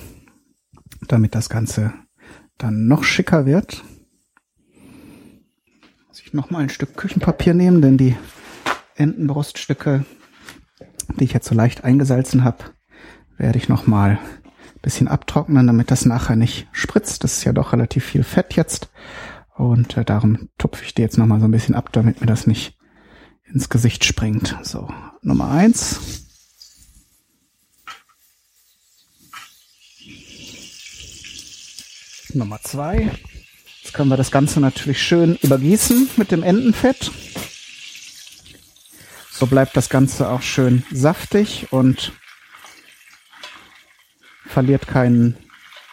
damit 1.06 1.34
das 1.34 1.48
Ganze 1.48 1.94
dann 2.58 2.88
noch 2.88 3.04
schicker 3.04 3.46
wird, 3.46 3.82
muss 6.08 6.20
ich 6.20 6.34
noch 6.34 6.50
mal 6.50 6.58
ein 6.58 6.68
Stück 6.68 6.94
Küchenpapier 6.94 7.54
nehmen, 7.54 7.80
denn 7.80 7.96
die 7.96 8.16
Entenbruststücke, 8.96 10.04
die 11.18 11.24
ich 11.24 11.32
jetzt 11.32 11.48
so 11.48 11.54
leicht 11.54 11.84
eingesalzen 11.84 12.44
habe, 12.44 12.64
werde 13.36 13.58
ich 13.58 13.68
noch 13.68 13.86
mal 13.86 14.12
ein 14.12 14.80
bisschen 14.82 15.08
abtrocknen, 15.08 15.66
damit 15.66 15.90
das 15.90 16.04
nachher 16.04 16.36
nicht 16.36 16.68
spritzt. 16.72 17.24
Das 17.24 17.38
ist 17.38 17.44
ja 17.44 17.52
doch 17.52 17.72
relativ 17.72 18.04
viel 18.04 18.22
Fett 18.22 18.54
jetzt 18.54 18.90
und 19.58 19.96
äh, 19.96 20.04
darum 20.04 20.48
tupfe 20.56 20.84
ich 20.84 20.94
die 20.94 21.02
jetzt 21.02 21.18
noch 21.18 21.26
mal 21.26 21.40
so 21.40 21.46
ein 21.46 21.50
bisschen 21.50 21.74
ab, 21.74 21.90
damit 21.92 22.20
mir 22.20 22.26
das 22.26 22.46
nicht 22.46 22.76
ins 23.44 23.68
Gesicht 23.68 24.04
springt. 24.04 24.56
So, 24.62 24.88
Nummer 25.22 25.50
eins. 25.50 26.24
Nummer 32.34 32.60
zwei. 32.62 33.10
Jetzt 33.82 33.94
können 33.94 34.10
wir 34.10 34.16
das 34.16 34.30
Ganze 34.30 34.60
natürlich 34.60 35.02
schön 35.02 35.36
übergießen 35.42 36.10
mit 36.16 36.30
dem 36.30 36.42
Entenfett. 36.42 37.10
So 39.38 39.46
bleibt 39.46 39.76
das 39.76 39.88
Ganze 39.88 40.28
auch 40.30 40.42
schön 40.42 40.82
saftig 40.90 41.68
und 41.70 42.10
verliert 44.44 44.88
keinen, 44.88 45.36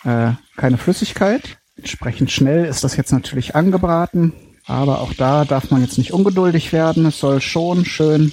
äh, 0.03 0.31
keine 0.57 0.79
Flüssigkeit. 0.79 1.59
Entsprechend 1.77 2.31
schnell 2.31 2.65
ist 2.65 2.83
das 2.83 2.97
jetzt 2.97 3.11
natürlich 3.11 3.53
angebraten, 3.53 4.33
aber 4.65 4.99
auch 4.99 5.13
da 5.13 5.45
darf 5.45 5.69
man 5.69 5.83
jetzt 5.83 5.99
nicht 5.99 6.11
ungeduldig 6.11 6.73
werden. 6.73 7.05
Es 7.05 7.19
soll 7.19 7.39
schon 7.39 7.85
schön 7.85 8.31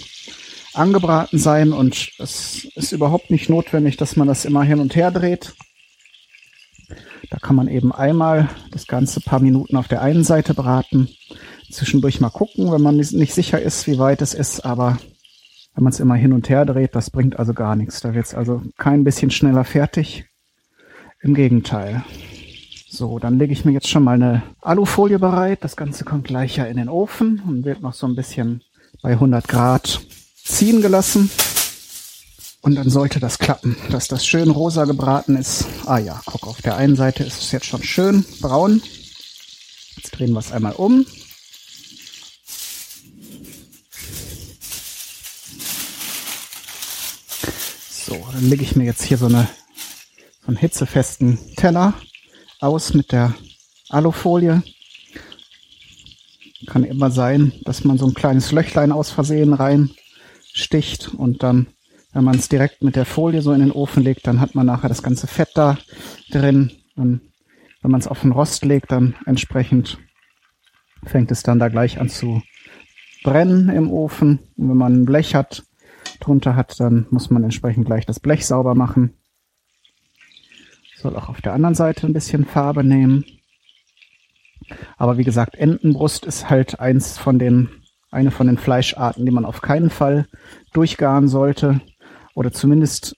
angebraten 0.72 1.38
sein 1.38 1.74
und 1.74 2.12
es 2.18 2.64
ist 2.74 2.92
überhaupt 2.92 3.30
nicht 3.30 3.50
notwendig, 3.50 3.98
dass 3.98 4.16
man 4.16 4.28
das 4.28 4.46
immer 4.46 4.62
hin 4.62 4.80
und 4.80 4.96
her 4.96 5.10
dreht. 5.10 5.52
Da 7.28 7.36
kann 7.36 7.56
man 7.56 7.68
eben 7.68 7.92
einmal 7.92 8.48
das 8.70 8.86
ganze 8.86 9.20
paar 9.20 9.40
Minuten 9.40 9.76
auf 9.76 9.88
der 9.88 10.00
einen 10.00 10.24
Seite 10.24 10.54
braten, 10.54 11.10
zwischendurch 11.72 12.20
mal 12.20 12.30
gucken, 12.30 12.70
wenn 12.70 12.82
man 12.82 12.96
nicht 12.96 13.34
sicher 13.34 13.60
ist, 13.60 13.86
wie 13.86 13.98
weit 13.98 14.22
es 14.22 14.34
ist, 14.34 14.60
aber 14.60 14.98
wenn 15.74 15.84
man 15.84 15.92
es 15.92 16.00
immer 16.00 16.14
hin 16.14 16.32
und 16.32 16.48
her 16.48 16.64
dreht, 16.64 16.94
das 16.94 17.10
bringt 17.10 17.38
also 17.38 17.54
gar 17.54 17.76
nichts. 17.76 18.00
Da 18.00 18.14
wird 18.14 18.26
es 18.26 18.34
also 18.34 18.62
kein 18.76 19.04
bisschen 19.04 19.30
schneller 19.30 19.64
fertig. 19.64 20.26
Im 21.22 21.34
Gegenteil. 21.34 22.04
So, 22.90 23.18
dann 23.18 23.38
lege 23.38 23.52
ich 23.52 23.64
mir 23.64 23.72
jetzt 23.72 23.88
schon 23.88 24.04
mal 24.04 24.16
eine 24.16 24.42
Alufolie 24.60 25.18
bereit. 25.18 25.60
Das 25.62 25.76
Ganze 25.76 26.04
kommt 26.04 26.24
gleich 26.24 26.56
ja 26.56 26.64
in 26.64 26.76
den 26.76 26.88
Ofen 26.88 27.40
und 27.46 27.64
wird 27.64 27.80
noch 27.80 27.94
so 27.94 28.06
ein 28.06 28.16
bisschen 28.16 28.62
bei 29.02 29.12
100 29.12 29.48
Grad 29.48 30.00
ziehen 30.44 30.82
gelassen. 30.82 31.30
Und 32.60 32.74
dann 32.74 32.90
sollte 32.90 33.18
das 33.18 33.38
klappen, 33.38 33.76
dass 33.90 34.08
das 34.08 34.26
schön 34.26 34.50
rosa 34.50 34.84
gebraten 34.84 35.36
ist. 35.36 35.66
Ah 35.86 35.98
ja, 35.98 36.20
guck, 36.26 36.46
auf 36.46 36.60
der 36.60 36.76
einen 36.76 36.96
Seite 36.96 37.24
ist 37.24 37.40
es 37.40 37.50
jetzt 37.50 37.66
schon 37.66 37.82
schön 37.82 38.24
braun. 38.40 38.82
Jetzt 39.96 40.10
drehen 40.12 40.32
wir 40.32 40.38
es 40.40 40.52
einmal 40.52 40.74
um. 40.74 41.06
Dann 48.32 48.48
lege 48.48 48.62
ich 48.62 48.76
mir 48.76 48.84
jetzt 48.84 49.02
hier 49.02 49.18
so, 49.18 49.26
eine, 49.26 49.48
so 50.40 50.48
einen 50.48 50.56
hitzefesten 50.56 51.38
Teller 51.56 51.94
aus 52.60 52.94
mit 52.94 53.12
der 53.12 53.34
Alufolie. 53.88 54.62
Kann 56.66 56.84
immer 56.84 57.10
sein, 57.10 57.52
dass 57.64 57.84
man 57.84 57.98
so 57.98 58.06
ein 58.06 58.14
kleines 58.14 58.52
Löchlein 58.52 58.92
aus 58.92 59.10
Versehen 59.10 59.52
reinsticht 59.52 61.14
und 61.14 61.42
dann 61.42 61.66
wenn 62.12 62.24
man 62.24 62.36
es 62.36 62.48
direkt 62.48 62.82
mit 62.82 62.96
der 62.96 63.06
Folie 63.06 63.42
so 63.42 63.52
in 63.52 63.60
den 63.60 63.72
Ofen 63.72 64.02
legt, 64.02 64.26
dann 64.26 64.40
hat 64.40 64.54
man 64.54 64.66
nachher 64.66 64.88
das 64.88 65.02
ganze 65.02 65.26
Fett 65.26 65.50
da 65.54 65.78
drin. 66.30 66.70
Und 66.94 67.22
wenn 67.80 67.90
man 67.90 68.00
es 68.00 68.06
auf 68.06 68.20
den 68.20 68.32
Rost 68.32 68.64
legt, 68.64 68.92
dann 68.92 69.14
entsprechend 69.24 69.98
fängt 71.04 71.30
es 71.30 71.42
dann 71.42 71.58
da 71.58 71.68
gleich 71.68 71.98
an 72.00 72.08
zu 72.08 72.42
brennen 73.24 73.70
im 73.70 73.90
Ofen. 73.90 74.40
Und 74.56 74.68
wenn 74.68 74.76
man 74.76 74.92
ein 74.92 75.04
Blech 75.06 75.34
hat, 75.34 75.64
drunter 76.20 76.56
hat, 76.56 76.78
dann 76.80 77.06
muss 77.10 77.30
man 77.30 77.44
entsprechend 77.44 77.86
gleich 77.86 78.06
das 78.06 78.20
Blech 78.20 78.46
sauber 78.46 78.74
machen. 78.74 79.14
Soll 80.96 81.16
auch 81.16 81.28
auf 81.28 81.40
der 81.40 81.52
anderen 81.52 81.74
Seite 81.74 82.06
ein 82.06 82.12
bisschen 82.12 82.44
Farbe 82.44 82.84
nehmen. 82.84 83.24
Aber 84.96 85.18
wie 85.18 85.24
gesagt, 85.24 85.56
Entenbrust 85.56 86.24
ist 86.24 86.48
halt 86.48 86.80
eins 86.80 87.18
von 87.18 87.38
den, 87.38 87.68
eine 88.10 88.30
von 88.30 88.46
den 88.46 88.58
Fleischarten, 88.58 89.26
die 89.26 89.32
man 89.32 89.44
auf 89.44 89.60
keinen 89.60 89.90
Fall 89.90 90.26
durchgaren 90.72 91.28
sollte. 91.28 91.80
Oder 92.34 92.52
zumindest, 92.52 93.16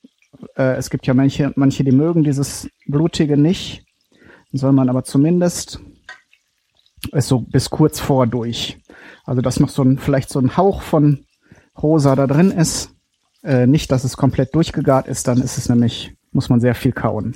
äh, 0.57 0.77
es 0.77 0.91
gibt 0.91 1.07
ja 1.07 1.15
manche, 1.15 1.53
manche, 1.57 1.85
die 1.85 1.93
mögen 1.93 2.25
dieses 2.25 2.71
Blutige 2.87 3.37
nicht. 3.37 3.85
Soll 4.53 4.73
man 4.73 4.89
aber 4.89 5.05
zumindest 5.05 5.81
es 7.13 7.29
so 7.29 7.41
bis 7.41 7.71
kurz 7.71 8.01
vor 8.01 8.27
durch. 8.27 8.79
Also 9.25 9.41
dass 9.41 9.61
noch 9.61 9.69
so 9.69 9.83
ein, 9.83 9.99
vielleicht 9.99 10.31
so 10.31 10.39
ein 10.39 10.57
Hauch 10.57 10.83
von 10.83 11.27
rosa 11.81 12.15
da 12.17 12.27
drin 12.27 12.51
ist. 12.51 12.91
Äh, 13.43 13.67
nicht, 13.67 13.93
dass 13.93 14.05
es 14.05 14.17
komplett 14.17 14.55
durchgegart 14.55 15.07
ist, 15.07 15.29
dann 15.29 15.41
ist 15.43 15.59
es 15.59 15.69
nämlich, 15.69 16.15
muss 16.33 16.49
man 16.49 16.61
sehr 16.61 16.75
viel 16.75 16.93
kauen. 16.93 17.35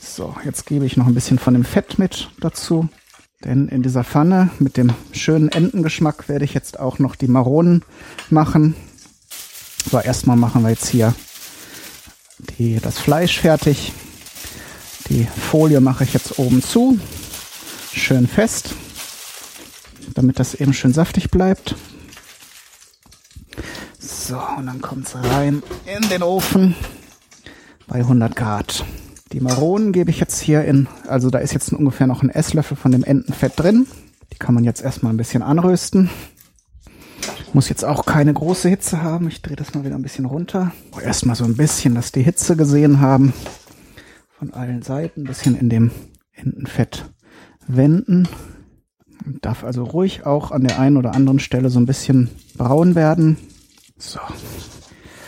So, 0.00 0.34
jetzt 0.44 0.66
gebe 0.66 0.84
ich 0.84 0.96
noch 0.96 1.06
ein 1.06 1.14
bisschen 1.14 1.38
von 1.38 1.54
dem 1.54 1.64
Fett 1.64 1.98
mit 1.98 2.30
dazu. 2.40 2.88
Denn 3.44 3.68
in 3.68 3.82
dieser 3.82 4.02
Pfanne 4.02 4.50
mit 4.58 4.76
dem 4.76 4.92
schönen 5.12 5.48
Entengeschmack 5.48 6.28
werde 6.28 6.44
ich 6.44 6.54
jetzt 6.54 6.80
auch 6.80 6.98
noch 6.98 7.14
die 7.14 7.28
Maronen 7.28 7.84
machen. 8.30 8.74
So, 9.90 10.00
erstmal 10.00 10.36
machen 10.36 10.62
wir 10.62 10.70
jetzt 10.70 10.88
hier 10.88 11.14
die, 12.58 12.80
das 12.80 12.98
Fleisch 12.98 13.38
fertig. 13.38 13.92
Die 15.08 15.24
Folie 15.24 15.80
mache 15.80 16.04
ich 16.04 16.12
jetzt 16.12 16.38
oben 16.38 16.62
zu. 16.62 16.98
Schön 17.92 18.26
fest, 18.26 18.74
damit 20.14 20.38
das 20.38 20.54
eben 20.54 20.74
schön 20.74 20.92
saftig 20.92 21.30
bleibt. 21.30 21.76
So, 24.28 24.38
und 24.58 24.66
dann 24.66 24.82
kommt 24.82 25.06
es 25.06 25.14
rein 25.16 25.62
in 25.86 26.06
den 26.10 26.22
Ofen 26.22 26.74
bei 27.86 28.00
100 28.00 28.36
Grad. 28.36 28.84
Die 29.32 29.40
Maronen 29.40 29.90
gebe 29.90 30.10
ich 30.10 30.20
jetzt 30.20 30.38
hier 30.38 30.66
in, 30.66 30.86
also 31.06 31.30
da 31.30 31.38
ist 31.38 31.54
jetzt 31.54 31.72
ungefähr 31.72 32.06
noch 32.06 32.22
ein 32.22 32.28
Esslöffel 32.28 32.76
von 32.76 32.92
dem 32.92 33.04
Entenfett 33.04 33.54
drin. 33.56 33.86
Die 34.30 34.36
kann 34.38 34.54
man 34.54 34.64
jetzt 34.64 34.82
erstmal 34.82 35.14
ein 35.14 35.16
bisschen 35.16 35.42
anrösten. 35.42 36.10
Muss 37.54 37.70
jetzt 37.70 37.86
auch 37.86 38.04
keine 38.04 38.34
große 38.34 38.68
Hitze 38.68 39.00
haben. 39.00 39.28
Ich 39.28 39.40
drehe 39.40 39.56
das 39.56 39.72
mal 39.72 39.86
wieder 39.86 39.94
ein 39.94 40.02
bisschen 40.02 40.26
runter. 40.26 40.72
Oh, 40.94 41.00
Erstmal 41.00 41.34
so 41.34 41.44
ein 41.44 41.56
bisschen, 41.56 41.94
dass 41.94 42.12
die 42.12 42.22
Hitze 42.22 42.54
gesehen 42.54 43.00
haben. 43.00 43.32
Von 44.38 44.52
allen 44.52 44.82
Seiten. 44.82 45.22
Ein 45.22 45.26
bisschen 45.26 45.56
in 45.56 45.70
dem 45.70 45.90
Entenfett 46.32 47.06
wenden. 47.66 48.28
Darf 49.40 49.64
also 49.64 49.84
ruhig 49.84 50.26
auch 50.26 50.50
an 50.50 50.64
der 50.64 50.78
einen 50.78 50.98
oder 50.98 51.14
anderen 51.14 51.38
Stelle 51.38 51.70
so 51.70 51.80
ein 51.80 51.86
bisschen 51.86 52.28
braun 52.58 52.94
werden. 52.94 53.38
So. 53.98 54.20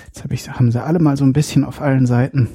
Jetzt 0.07 0.25
hab 0.25 0.33
ich, 0.33 0.49
haben 0.49 0.73
sie 0.73 0.83
alle 0.83 0.99
mal 0.99 1.17
so 1.17 1.25
ein 1.25 1.33
bisschen 1.33 1.65
auf 1.65 1.81
allen 1.81 2.07
Seiten 2.07 2.49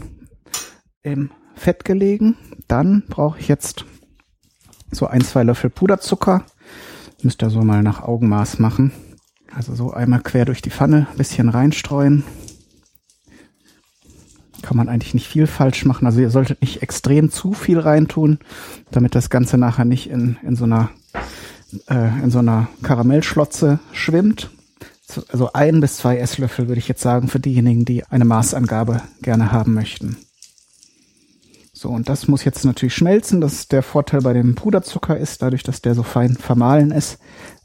im 1.03 1.31
Fett 1.55 1.85
gelegen. 1.85 2.37
Dann 2.67 3.03
brauche 3.07 3.39
ich 3.39 3.47
jetzt 3.47 3.85
so 4.91 5.07
ein, 5.07 5.21
zwei 5.21 5.43
Löffel 5.43 5.69
Puderzucker. 5.69 6.45
Müsst 7.21 7.43
ihr 7.43 7.49
so 7.49 7.61
mal 7.61 7.83
nach 7.83 8.01
Augenmaß 8.01 8.59
machen. 8.59 8.91
Also 9.53 9.75
so 9.75 9.91
einmal 9.91 10.21
quer 10.21 10.45
durch 10.45 10.61
die 10.61 10.69
Pfanne, 10.69 11.07
bisschen 11.17 11.49
reinstreuen. 11.49 12.23
Kann 14.61 14.77
man 14.77 14.89
eigentlich 14.89 15.13
nicht 15.13 15.27
viel 15.27 15.47
falsch 15.47 15.85
machen. 15.85 16.07
Also 16.07 16.19
ihr 16.19 16.29
solltet 16.29 16.61
nicht 16.61 16.81
extrem 16.81 17.29
zu 17.29 17.53
viel 17.53 17.79
reintun, 17.79 18.39
damit 18.91 19.15
das 19.15 19.29
Ganze 19.29 19.57
nachher 19.57 19.85
nicht 19.85 20.09
in, 20.09 20.37
in 20.43 20.55
so 20.55 20.65
einer 20.65 20.89
äh, 21.87 22.23
in 22.23 22.31
so 22.31 22.39
einer 22.39 22.67
Karamellschlotze 22.81 23.79
schwimmt. 23.91 24.49
Also 25.29 25.51
ein 25.53 25.81
bis 25.81 25.97
zwei 25.97 26.17
Esslöffel 26.17 26.67
würde 26.67 26.79
ich 26.79 26.87
jetzt 26.87 27.01
sagen 27.01 27.27
für 27.27 27.39
diejenigen, 27.39 27.85
die 27.85 28.05
eine 28.05 28.25
Maßangabe 28.25 29.01
gerne 29.21 29.51
haben 29.51 29.73
möchten. 29.73 30.17
So, 31.73 31.89
und 31.89 32.09
das 32.09 32.27
muss 32.27 32.43
jetzt 32.43 32.65
natürlich 32.65 32.95
schmelzen. 32.95 33.41
Das 33.41 33.67
der 33.67 33.83
Vorteil 33.83 34.21
bei 34.21 34.33
dem 34.33 34.55
Puderzucker 34.55 35.17
ist, 35.17 35.41
dadurch, 35.41 35.61
dass 35.61 35.81
der 35.81 35.93
so 35.93 36.03
fein 36.03 36.35
vermahlen 36.35 36.91
ist, 36.91 37.19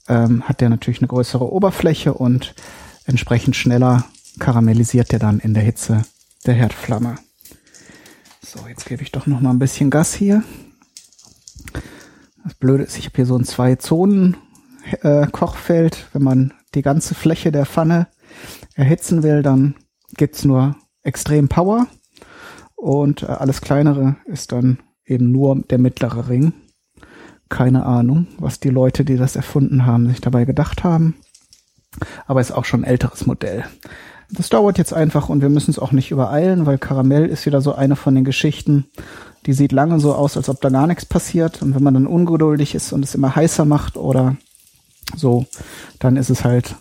ähm, 0.08 0.42
hat 0.48 0.60
der 0.60 0.68
natürlich 0.68 1.00
eine 1.00 1.08
größere 1.08 1.50
Oberfläche 1.50 2.12
und 2.14 2.54
entsprechend 3.04 3.56
schneller 3.56 4.04
karamellisiert 4.38 5.12
der 5.12 5.18
dann 5.18 5.38
in 5.38 5.54
der 5.54 5.62
Hitze 5.62 6.04
der 6.46 6.54
Herdflamme. 6.54 7.16
So, 8.42 8.66
jetzt 8.68 8.86
gebe 8.86 9.02
ich 9.02 9.12
doch 9.12 9.26
noch 9.26 9.40
mal 9.40 9.50
ein 9.50 9.58
bisschen 9.58 9.90
Gas 9.90 10.12
hier. 10.12 10.42
Das 12.42 12.54
Blöde 12.54 12.84
ist, 12.84 12.98
ich 12.98 13.06
habe 13.06 13.16
hier 13.16 13.26
so 13.26 13.36
ein 13.36 13.44
zwei 13.44 13.76
Zonen 13.76 14.36
äh. 15.02 15.26
Wenn 16.12 16.22
man 16.22 16.54
die 16.74 16.82
ganze 16.82 17.14
Fläche 17.14 17.52
der 17.52 17.66
Pfanne 17.66 18.08
erhitzen 18.74 19.22
will, 19.22 19.42
dann 19.42 19.74
gibt's 20.16 20.44
nur 20.44 20.76
extrem 21.02 21.48
Power 21.48 21.86
und 22.76 23.22
äh, 23.22 23.26
alles 23.26 23.60
kleinere 23.60 24.16
ist 24.26 24.52
dann 24.52 24.78
eben 25.04 25.32
nur 25.32 25.56
der 25.56 25.78
mittlere 25.78 26.28
Ring. 26.28 26.52
Keine 27.48 27.84
Ahnung, 27.84 28.28
was 28.38 28.60
die 28.60 28.68
Leute, 28.68 29.04
die 29.04 29.16
das 29.16 29.36
erfunden 29.36 29.84
haben, 29.84 30.08
sich 30.08 30.20
dabei 30.20 30.44
gedacht 30.44 30.84
haben. 30.84 31.16
Aber 32.26 32.40
ist 32.40 32.52
auch 32.52 32.64
schon 32.64 32.82
ein 32.82 32.90
älteres 32.90 33.26
Modell. 33.26 33.64
Das 34.30 34.48
dauert 34.48 34.78
jetzt 34.78 34.92
einfach 34.92 35.28
und 35.28 35.42
wir 35.42 35.48
müssen 35.48 35.72
es 35.72 35.80
auch 35.80 35.90
nicht 35.90 36.12
übereilen, 36.12 36.64
weil 36.64 36.78
Karamell 36.78 37.26
ist 37.26 37.46
wieder 37.46 37.60
so 37.60 37.74
eine 37.74 37.96
von 37.96 38.14
den 38.14 38.24
Geschichten, 38.24 38.86
die 39.46 39.52
sieht 39.52 39.72
lange 39.72 39.98
so 39.98 40.14
aus, 40.14 40.36
als 40.36 40.48
ob 40.48 40.60
da 40.60 40.68
gar 40.68 40.86
nichts 40.86 41.04
passiert. 41.04 41.62
Und 41.62 41.74
wenn 41.74 41.82
man 41.82 41.94
dann 41.94 42.06
ungeduldig 42.06 42.74
ist 42.76 42.92
und 42.92 43.04
es 43.04 43.14
immer 43.14 43.34
heißer 43.34 43.64
macht 43.64 43.96
oder 43.96 44.36
so, 45.16 45.46
dann 45.98 46.16
ist 46.16 46.30
es 46.30 46.44
halt 46.44 46.76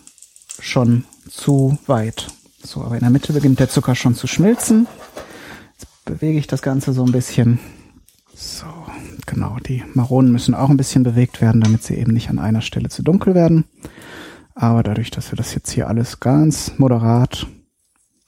schon 0.60 1.04
zu 1.28 1.78
weit. 1.86 2.28
So, 2.62 2.82
aber 2.82 2.94
in 2.94 3.00
der 3.00 3.10
Mitte 3.10 3.32
beginnt 3.32 3.60
der 3.60 3.70
Zucker 3.70 3.94
schon 3.94 4.14
zu 4.14 4.26
schmilzen. 4.26 4.86
Jetzt 5.72 6.04
bewege 6.04 6.38
ich 6.38 6.46
das 6.46 6.62
Ganze 6.62 6.92
so 6.92 7.04
ein 7.04 7.12
bisschen. 7.12 7.58
So, 8.34 8.66
genau. 9.26 9.56
Die 9.66 9.82
Maronen 9.94 10.32
müssen 10.32 10.54
auch 10.54 10.68
ein 10.68 10.76
bisschen 10.76 11.02
bewegt 11.02 11.40
werden, 11.40 11.60
damit 11.60 11.82
sie 11.82 11.94
eben 11.94 12.12
nicht 12.12 12.28
an 12.30 12.38
einer 12.38 12.60
Stelle 12.60 12.88
zu 12.88 13.02
dunkel 13.02 13.34
werden. 13.34 13.64
Aber 14.54 14.82
dadurch, 14.82 15.10
dass 15.10 15.32
wir 15.32 15.36
das 15.36 15.54
jetzt 15.54 15.70
hier 15.70 15.88
alles 15.88 16.20
ganz 16.20 16.72
moderat 16.76 17.46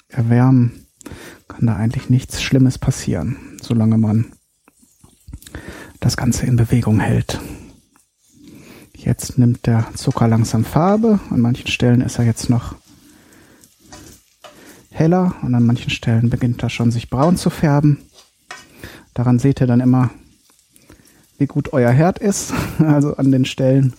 erwärmen, 0.09 0.87
kann 1.49 1.67
da 1.67 1.77
eigentlich 1.77 2.09
nichts 2.09 2.43
Schlimmes 2.43 2.79
passieren, 2.79 3.37
solange 3.61 3.99
man 3.99 4.33
das 6.01 6.17
Ganze 6.17 6.47
in 6.47 6.57
Bewegung 6.57 7.01
hält. 7.01 7.39
Jetzt 9.05 9.37
nimmt 9.37 9.67
der 9.67 9.87
Zucker 9.95 10.29
langsam 10.29 10.65
Farbe. 10.65 11.19
An 11.31 11.41
manchen 11.41 11.67
Stellen 11.67 12.03
ist 12.03 12.21
er 12.21 12.25
jetzt 12.25 12.49
noch 12.49 12.77
heller 14.93 15.35
und 15.43 15.57
an 15.57 15.67
manchen 15.67 15.91
Stellen 15.91 16.31
beginnt 16.31 16.63
er 16.63 16.71
schon 16.71 16.93
sich 16.93 17.11
braun 17.11 17.37
zu 17.37 17.51
färben. 17.51 17.99
Daran 19.13 19.41
seht 19.41 19.61
ihr 19.61 19.67
dann 19.67 19.81
immer, 19.81 20.11
wie 21.37 21.47
gut 21.47 21.73
euer 21.73 21.91
Herd 21.91 22.19
ist. 22.19 22.53
Also 22.79 23.17
an 23.17 23.33
den 23.33 23.45
Stellen, 23.45 23.95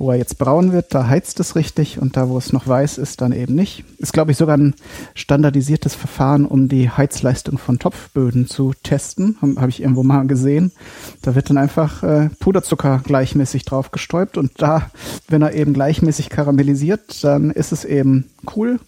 wo 0.00 0.10
er 0.10 0.16
jetzt 0.16 0.38
braun 0.38 0.72
wird, 0.72 0.94
da 0.94 1.06
heizt 1.06 1.40
es 1.40 1.56
richtig 1.56 2.00
und 2.00 2.16
da, 2.16 2.30
wo 2.30 2.38
es 2.38 2.54
noch 2.54 2.66
weiß 2.66 2.96
ist, 2.96 3.20
dann 3.20 3.32
eben 3.32 3.54
nicht. 3.54 3.84
Ist, 3.98 4.14
glaube 4.14 4.32
ich, 4.32 4.38
sogar 4.38 4.56
ein 4.56 4.74
standardisiertes 5.14 5.94
Verfahren, 5.94 6.46
um 6.46 6.68
die 6.68 6.88
Heizleistung 6.88 7.58
von 7.58 7.78
Topfböden 7.78 8.46
zu 8.46 8.72
testen. 8.82 9.36
Habe 9.42 9.60
hab 9.60 9.68
ich 9.68 9.82
irgendwo 9.82 10.02
mal 10.02 10.26
gesehen. 10.26 10.72
Da 11.20 11.34
wird 11.34 11.50
dann 11.50 11.58
einfach 11.58 12.02
äh, 12.02 12.30
Puderzucker 12.40 13.02
gleichmäßig 13.04 13.66
drauf 13.66 13.90
gestäubt 13.90 14.38
und 14.38 14.52
da, 14.56 14.90
wenn 15.28 15.42
er 15.42 15.52
eben 15.52 15.74
gleichmäßig 15.74 16.30
karamellisiert, 16.30 17.22
dann 17.22 17.50
ist 17.50 17.70
es 17.70 17.84
eben 17.84 18.30
cool. 18.56 18.80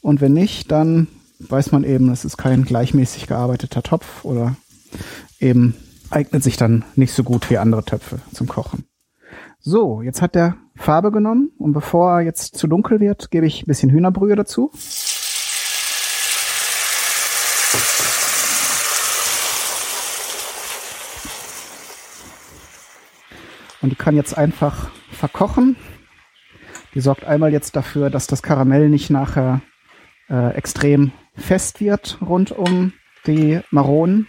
Und 0.00 0.22
wenn 0.22 0.32
nicht, 0.32 0.72
dann 0.72 1.08
weiß 1.40 1.72
man 1.72 1.84
eben, 1.84 2.10
es 2.10 2.24
ist 2.24 2.38
kein 2.38 2.64
gleichmäßig 2.64 3.26
gearbeiteter 3.26 3.82
Topf 3.82 4.24
oder 4.24 4.56
eben 5.40 5.74
eignet 6.08 6.42
sich 6.42 6.56
dann 6.56 6.86
nicht 6.96 7.12
so 7.12 7.22
gut 7.22 7.50
wie 7.50 7.58
andere 7.58 7.84
Töpfe 7.84 8.20
zum 8.32 8.46
Kochen. 8.46 8.84
So, 9.64 10.02
jetzt 10.02 10.20
hat 10.22 10.34
der 10.34 10.56
Farbe 10.74 11.12
genommen 11.12 11.52
und 11.56 11.72
bevor 11.72 12.14
er 12.14 12.20
jetzt 12.22 12.56
zu 12.56 12.66
dunkel 12.66 12.98
wird, 12.98 13.30
gebe 13.30 13.46
ich 13.46 13.62
ein 13.62 13.66
bisschen 13.66 13.90
Hühnerbrühe 13.90 14.34
dazu. 14.34 14.72
Und 23.80 23.90
die 23.90 23.94
kann 23.94 24.16
jetzt 24.16 24.36
einfach 24.36 24.90
verkochen. 25.12 25.76
Die 26.94 27.00
sorgt 27.00 27.24
einmal 27.24 27.52
jetzt 27.52 27.76
dafür, 27.76 28.10
dass 28.10 28.26
das 28.26 28.42
Karamell 28.42 28.88
nicht 28.88 29.10
nachher 29.10 29.60
äh, 30.28 30.56
extrem 30.56 31.12
fest 31.36 31.80
wird 31.80 32.18
rund 32.20 32.50
um 32.50 32.94
die 33.28 33.60
Maronen. 33.70 34.26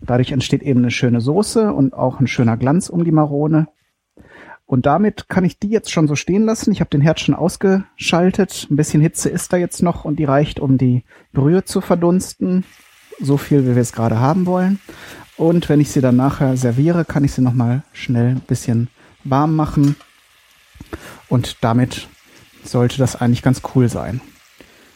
Dadurch 0.00 0.32
entsteht 0.32 0.62
eben 0.62 0.80
eine 0.80 0.90
schöne 0.90 1.20
Soße 1.20 1.74
und 1.74 1.92
auch 1.92 2.20
ein 2.20 2.26
schöner 2.26 2.56
Glanz 2.56 2.88
um 2.88 3.04
die 3.04 3.12
Marone. 3.12 3.68
Und 4.70 4.86
damit 4.86 5.28
kann 5.28 5.44
ich 5.44 5.58
die 5.58 5.68
jetzt 5.68 5.90
schon 5.90 6.06
so 6.06 6.14
stehen 6.14 6.44
lassen. 6.44 6.70
Ich 6.70 6.78
habe 6.78 6.90
den 6.90 7.00
Herd 7.00 7.18
schon 7.18 7.34
ausgeschaltet. 7.34 8.68
Ein 8.70 8.76
bisschen 8.76 9.02
Hitze 9.02 9.28
ist 9.28 9.52
da 9.52 9.56
jetzt 9.56 9.82
noch 9.82 10.04
und 10.04 10.20
die 10.20 10.24
reicht, 10.24 10.60
um 10.60 10.78
die 10.78 11.02
Brühe 11.32 11.64
zu 11.64 11.80
verdunsten. 11.80 12.62
So 13.18 13.36
viel, 13.36 13.64
wie 13.64 13.74
wir 13.74 13.82
es 13.82 13.90
gerade 13.92 14.20
haben 14.20 14.46
wollen. 14.46 14.78
Und 15.36 15.68
wenn 15.68 15.80
ich 15.80 15.90
sie 15.90 16.00
dann 16.00 16.14
nachher 16.14 16.56
serviere, 16.56 17.04
kann 17.04 17.24
ich 17.24 17.32
sie 17.32 17.42
nochmal 17.42 17.82
schnell 17.92 18.28
ein 18.28 18.42
bisschen 18.46 18.90
warm 19.24 19.56
machen. 19.56 19.96
Und 21.28 21.56
damit 21.62 22.06
sollte 22.62 22.98
das 22.98 23.16
eigentlich 23.16 23.42
ganz 23.42 23.62
cool 23.74 23.88
sein. 23.88 24.20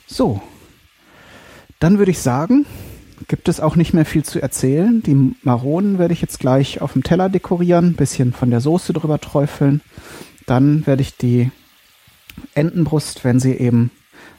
So. 0.07 0.41
Dann 1.81 1.99
würde 1.99 2.13
ich 2.13 2.21
sagen, 2.21 2.65
gibt 3.29 3.49
es 3.49 3.61
auch 3.61 3.77
nicht 3.77 3.95
mehr 3.95 4.05
viel 4.05 4.25
zu 4.25 4.41
erzählen. 4.41 5.03
Die 5.03 5.35
Maronen 5.43 5.99
werde 5.99 6.15
ich 6.15 6.21
jetzt 6.21 6.41
gleich 6.41 6.81
auf 6.81 6.93
dem 6.93 7.03
Teller 7.03 7.29
dekorieren, 7.29 7.95
bisschen 7.95 8.33
von 8.33 8.51
der 8.51 8.61
Soße 8.61 8.93
drüber 8.93 9.21
träufeln. 9.21 9.81
Dann 10.47 10.87
werde 10.87 11.03
ich 11.03 11.17
die 11.17 11.51
Entenbrust, 12.55 13.25
wenn 13.25 13.41
sie 13.41 13.53
eben 13.55 13.91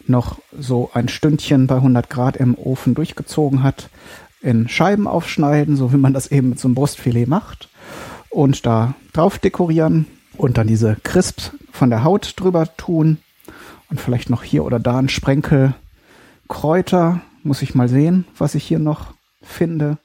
noch 0.07 0.39
so 0.57 0.91
ein 0.93 1.09
Stündchen 1.09 1.67
bei 1.67 1.75
100 1.75 2.09
Grad 2.09 2.37
im 2.37 2.55
Ofen 2.55 2.93
durchgezogen 2.93 3.63
hat, 3.63 3.89
in 4.41 4.69
Scheiben 4.69 5.07
aufschneiden, 5.07 5.75
so 5.75 5.91
wie 5.91 5.97
man 5.97 6.13
das 6.13 6.27
eben 6.27 6.49
mit 6.49 6.59
so 6.59 6.67
einem 6.67 6.75
Brustfilet 6.75 7.27
macht. 7.27 7.69
Und 8.29 8.65
da 8.65 8.93
drauf 9.13 9.39
dekorieren 9.39 10.05
und 10.37 10.57
dann 10.57 10.67
diese 10.67 10.97
Crisps 11.03 11.51
von 11.71 11.89
der 11.89 12.03
Haut 12.03 12.33
drüber 12.37 12.75
tun. 12.77 13.17
Und 13.89 14.01
vielleicht 14.01 14.29
noch 14.29 14.43
hier 14.43 14.65
oder 14.65 14.79
da 14.79 14.97
ein 14.97 15.09
Sprenkel 15.09 15.73
Kräuter 16.47 17.21
muss 17.45 17.61
ich 17.61 17.75
mal 17.75 17.87
sehen, 17.87 18.25
was 18.37 18.55
ich 18.55 18.63
hier 18.63 18.79
noch 18.79 19.13
finde. 19.41 19.97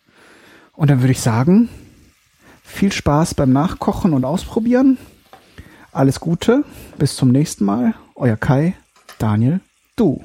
Und 0.75 0.91
dann 0.91 1.01
würde 1.01 1.13
ich 1.13 1.21
sagen, 1.21 1.69
viel 2.63 2.93
Spaß 2.93 3.35
beim 3.35 3.53
Nachkochen 3.53 4.13
und 4.13 4.25
Ausprobieren. 4.25 4.99
Alles 5.93 6.21
Gute, 6.21 6.65
bis 6.99 7.17
zum 7.17 7.31
nächsten 7.31 7.65
Mal. 7.65 7.95
Euer 8.15 8.37
Kai, 8.37 8.75
Daniel, 9.19 9.61
du. 9.97 10.23